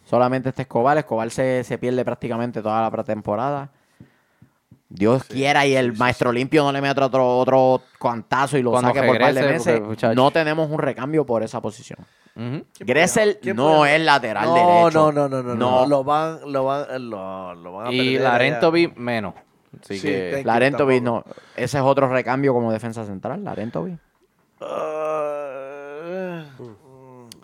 [0.04, 0.98] Solamente este Escobar.
[0.98, 3.70] Escobar se, se pierde prácticamente toda la pretemporada.
[4.88, 8.92] Dios quiera y el maestro limpio no le mete otro, otro cuantazo y lo Cuando
[8.92, 9.80] saque por par de regrese, meses.
[9.86, 10.14] porque.
[10.14, 11.98] No tenemos un recambio por esa posición.
[12.36, 12.64] Ujú.
[12.80, 15.12] Gressel ¿Quién no puede- es lateral no, derecho.
[15.12, 15.86] No, no, no, no, no.
[15.86, 19.34] Lo van, lo van, lo, lo van a Y Larentovi menos.
[19.80, 20.42] Así Sí, que...
[20.44, 21.24] Larentovi no.
[21.56, 23.42] Ese es otro recambio como defensa central.
[23.44, 23.96] Larentovi.
[24.60, 26.44] Ah,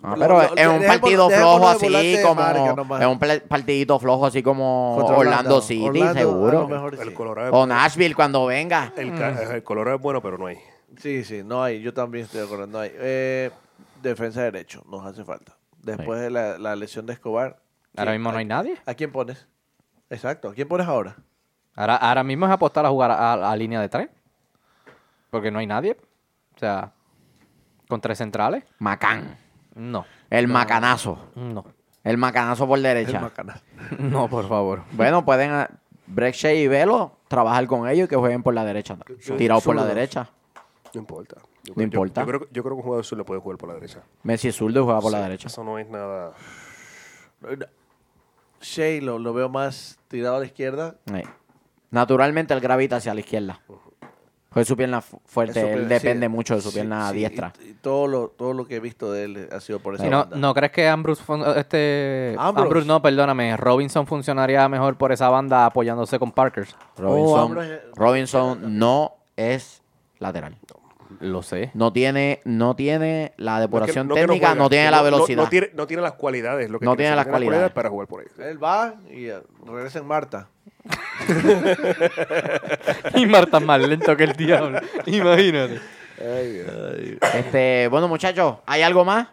[0.01, 3.99] Ah, Lo- pero lo- en un partido flojo de así de como en un partidito
[3.99, 6.69] flojo así como Orlando, City, seguro.
[7.51, 8.93] O Nashville cuando venga.
[8.97, 10.59] el, ca- el Colorado es bueno, pero no hay.
[10.99, 11.81] Sí, sí, no hay.
[11.83, 12.67] Yo también estoy de acuerdo.
[12.69, 12.93] No hay.
[12.95, 13.51] Eh,
[14.01, 15.57] defensa derecho, nos hace falta.
[15.83, 17.59] Después de la, la lesión de Escobar.
[17.97, 18.77] Ahora ¿quién- mismo no hay nadie.
[18.87, 19.49] ¿A quién pones?
[20.11, 20.51] Exacto.
[20.51, 21.17] ¿A quién pones ahora?
[21.79, 24.09] Ahora, ahora mismo es apostar a jugar a, a- a línea de tres.
[25.31, 25.97] Porque no hay nadie.
[26.57, 26.93] O sea,
[27.89, 28.65] con tres centrales.
[28.81, 29.39] Macán.
[29.75, 30.05] No.
[30.29, 31.31] El macanazo.
[31.37, 31.65] No.
[32.03, 33.21] El macanazo por El derecha.
[33.21, 33.63] Macanal.
[33.99, 34.83] No, por favor.
[34.93, 35.69] bueno, pueden ah,
[36.07, 38.97] Break Shea y Velo trabajar con ellos y que jueguen por la derecha.
[39.37, 40.29] Tirados por la derecha.
[40.95, 41.37] No importa.
[41.65, 42.23] Yo No yo- importa.
[42.23, 44.01] Yo, creo, yo creo que un jugador sur le puede jugar por la derecha.
[44.25, 45.47] Messi es zurdo y juega por la derecha.
[45.49, 46.33] Eso no es nada.
[48.61, 50.97] Shea lo, lo veo más tirado a la izquierda.
[51.07, 51.23] Sí.
[51.91, 53.61] Naturalmente él gravita hacia la izquierda.
[54.51, 57.53] Pues su pierna fu- fuerte, él depende sí, mucho de su sí, pierna sí, diestra.
[57.65, 60.07] Y, y todo, lo, todo lo que he visto de él ha sido por esa
[60.07, 60.37] ¿Y no, banda.
[60.39, 61.23] ¿No crees que Ambrose,
[61.57, 62.67] este, Ambrose.
[62.67, 66.67] Ambrose, no, perdóname, Robinson funcionaría mejor por esa banda apoyándose con Parker?
[66.97, 69.83] Robinson, Ambrose- Robinson no es
[70.19, 70.57] lateral.
[71.21, 71.71] Lo sé.
[71.75, 74.91] No tiene, no tiene la No es que- depuración no que no técnica, no, tiene
[74.91, 75.43] la velocidad.
[75.45, 76.71] No, tiene, no tiene las cualidades.
[76.71, 77.71] Lo que No tiene las cualidades.
[77.71, 78.27] para jugar por ahí.
[78.39, 79.29] Él va y
[79.67, 80.49] regresa en Marta.
[83.15, 84.81] Y Marta es más lento que el diablo.
[85.07, 85.81] Imagínate.
[87.35, 89.29] Este, bueno, muchachos, ¿hay algo más?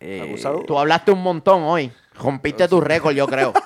[0.00, 0.36] Eh,
[0.66, 1.90] tú hablaste un montón hoy.
[2.14, 3.52] Rompiste tu récord, yo creo.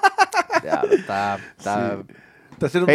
[0.55, 1.99] Está, está- Está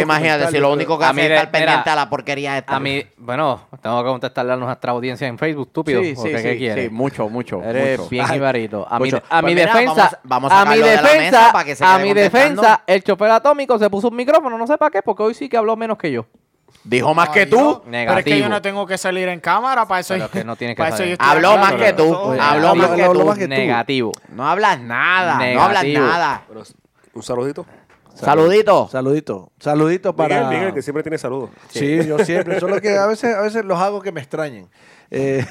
[0.00, 2.76] imagínate, si lo único que hace es estar pendiente a la porquería esta.
[2.76, 6.02] A mí, bueno, tengo que contestarle a nuestra audiencia en Facebook, estúpido.
[6.02, 6.84] sí, porque sí, ¿qué sí, quieres?
[6.84, 7.62] sí, mucho, mucho.
[7.62, 8.10] Eres mucho.
[8.10, 8.86] bien ibarito.
[8.88, 9.22] A mi, Mucho.
[9.28, 11.38] a mi Pues mira, defensa, vamos a- vamos a a mi sacarlo de la defensa,
[11.40, 14.66] mesa para que se a mi defensa, el chofer atómico se puso un micrófono, no
[14.66, 16.26] sé para qué, porque hoy sí que habló menos que yo.
[16.82, 17.56] Dijo más que tú.
[17.56, 17.82] no.
[17.82, 18.36] Pero es que Negativo.
[18.40, 20.14] yo no tengo que salir en cámara para eso.
[20.14, 21.16] Pero que no tiene que salir.
[21.18, 22.14] Habló más que tú.
[22.14, 23.26] Oye, Habló más que habló tú.
[23.26, 23.50] más que tú.
[23.50, 24.12] Negativo.
[24.28, 25.36] No hablas nada.
[25.54, 26.06] No hablas Negativo.
[26.06, 26.42] nada.
[27.14, 27.64] Un saludito.
[28.14, 28.88] Saludito.
[28.88, 29.52] Saludito.
[29.58, 30.44] Saludito para...
[30.44, 31.50] Miguel, Miguel, que siempre tiene saludos.
[31.68, 32.60] Sí, yo siempre.
[32.60, 34.68] Solo que a veces, a veces los hago que me extrañen.
[35.10, 35.44] Eh,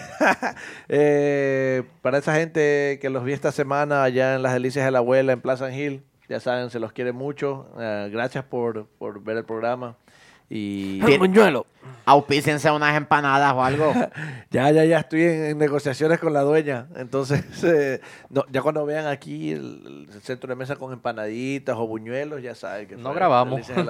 [0.90, 5.00] eh, para esa gente que los vi esta semana allá en las delicias de la
[5.00, 7.68] abuela en Plaza Hill, ya saben, se los quiere mucho.
[7.80, 9.98] Eh, gracias por, por ver el programa.
[10.50, 11.66] Y Buñuelo.
[12.06, 13.94] Auspíciense unas empanadas o algo.
[14.52, 16.88] ya, ya, ya estoy en, en negociaciones con la dueña.
[16.96, 21.88] Entonces, eh, no, ya cuando vean aquí el, el centro de mesa con empanaditas o
[21.88, 23.70] buñuelos, ya saben que No fue grabamos.
[23.70, 23.84] La.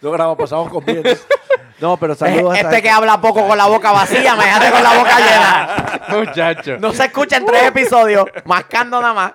[0.00, 1.26] No grabamos, pasamos con bienes.
[1.78, 4.82] No, pero saludos a este que habla poco con la boca vacía, me dejaste con
[4.82, 6.00] la boca llena.
[6.24, 6.78] Muchacho.
[6.78, 9.32] No se escucha en tres episodios, mascando nada más.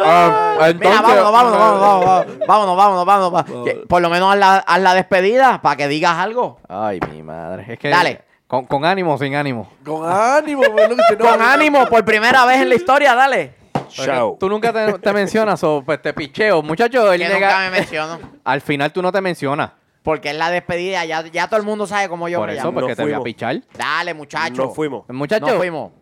[0.00, 3.64] Ah, Mira, entonces- vámonos, vámonos, vámonos, vámonos, vámonos, vámonos, vámonos, vámonos.
[3.64, 6.58] Que Por lo menos haz la, haz la despedida para que digas algo.
[6.68, 7.37] Ay, mi madre.
[7.66, 8.22] Es que Dale.
[8.46, 9.70] Con, con ánimo o sin ánimo.
[9.84, 13.54] Con ánimo, bueno, que si no- Con ánimo, por primera vez en la historia, dale.
[13.88, 14.36] Chao.
[14.40, 16.62] Tú nunca te, te mencionas o pues te picheo.
[16.62, 18.18] Muchacho, el Que nega- nunca me menciono.
[18.44, 19.72] al final tú no te mencionas.
[20.02, 22.64] Porque es la despedida, ya, ya todo el mundo sabe cómo yo Por me eso,
[22.66, 22.80] llamo.
[22.80, 23.24] porque te voy a fuimos.
[23.24, 23.60] pichar.
[23.76, 24.54] Dale, muchacho.
[24.62, 25.04] No fuimos.
[25.08, 25.92] Muchacho, No fuimos.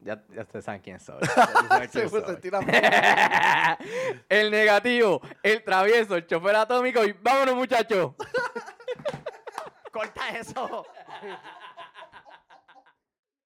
[0.00, 1.16] Ya, ya ustedes saben quién soy.
[1.90, 2.20] Se fue
[2.52, 2.70] amor.
[4.28, 8.12] el negativo, el travieso, el chofer atómico y vámonos muchachos.
[9.96, 10.86] Corta eso.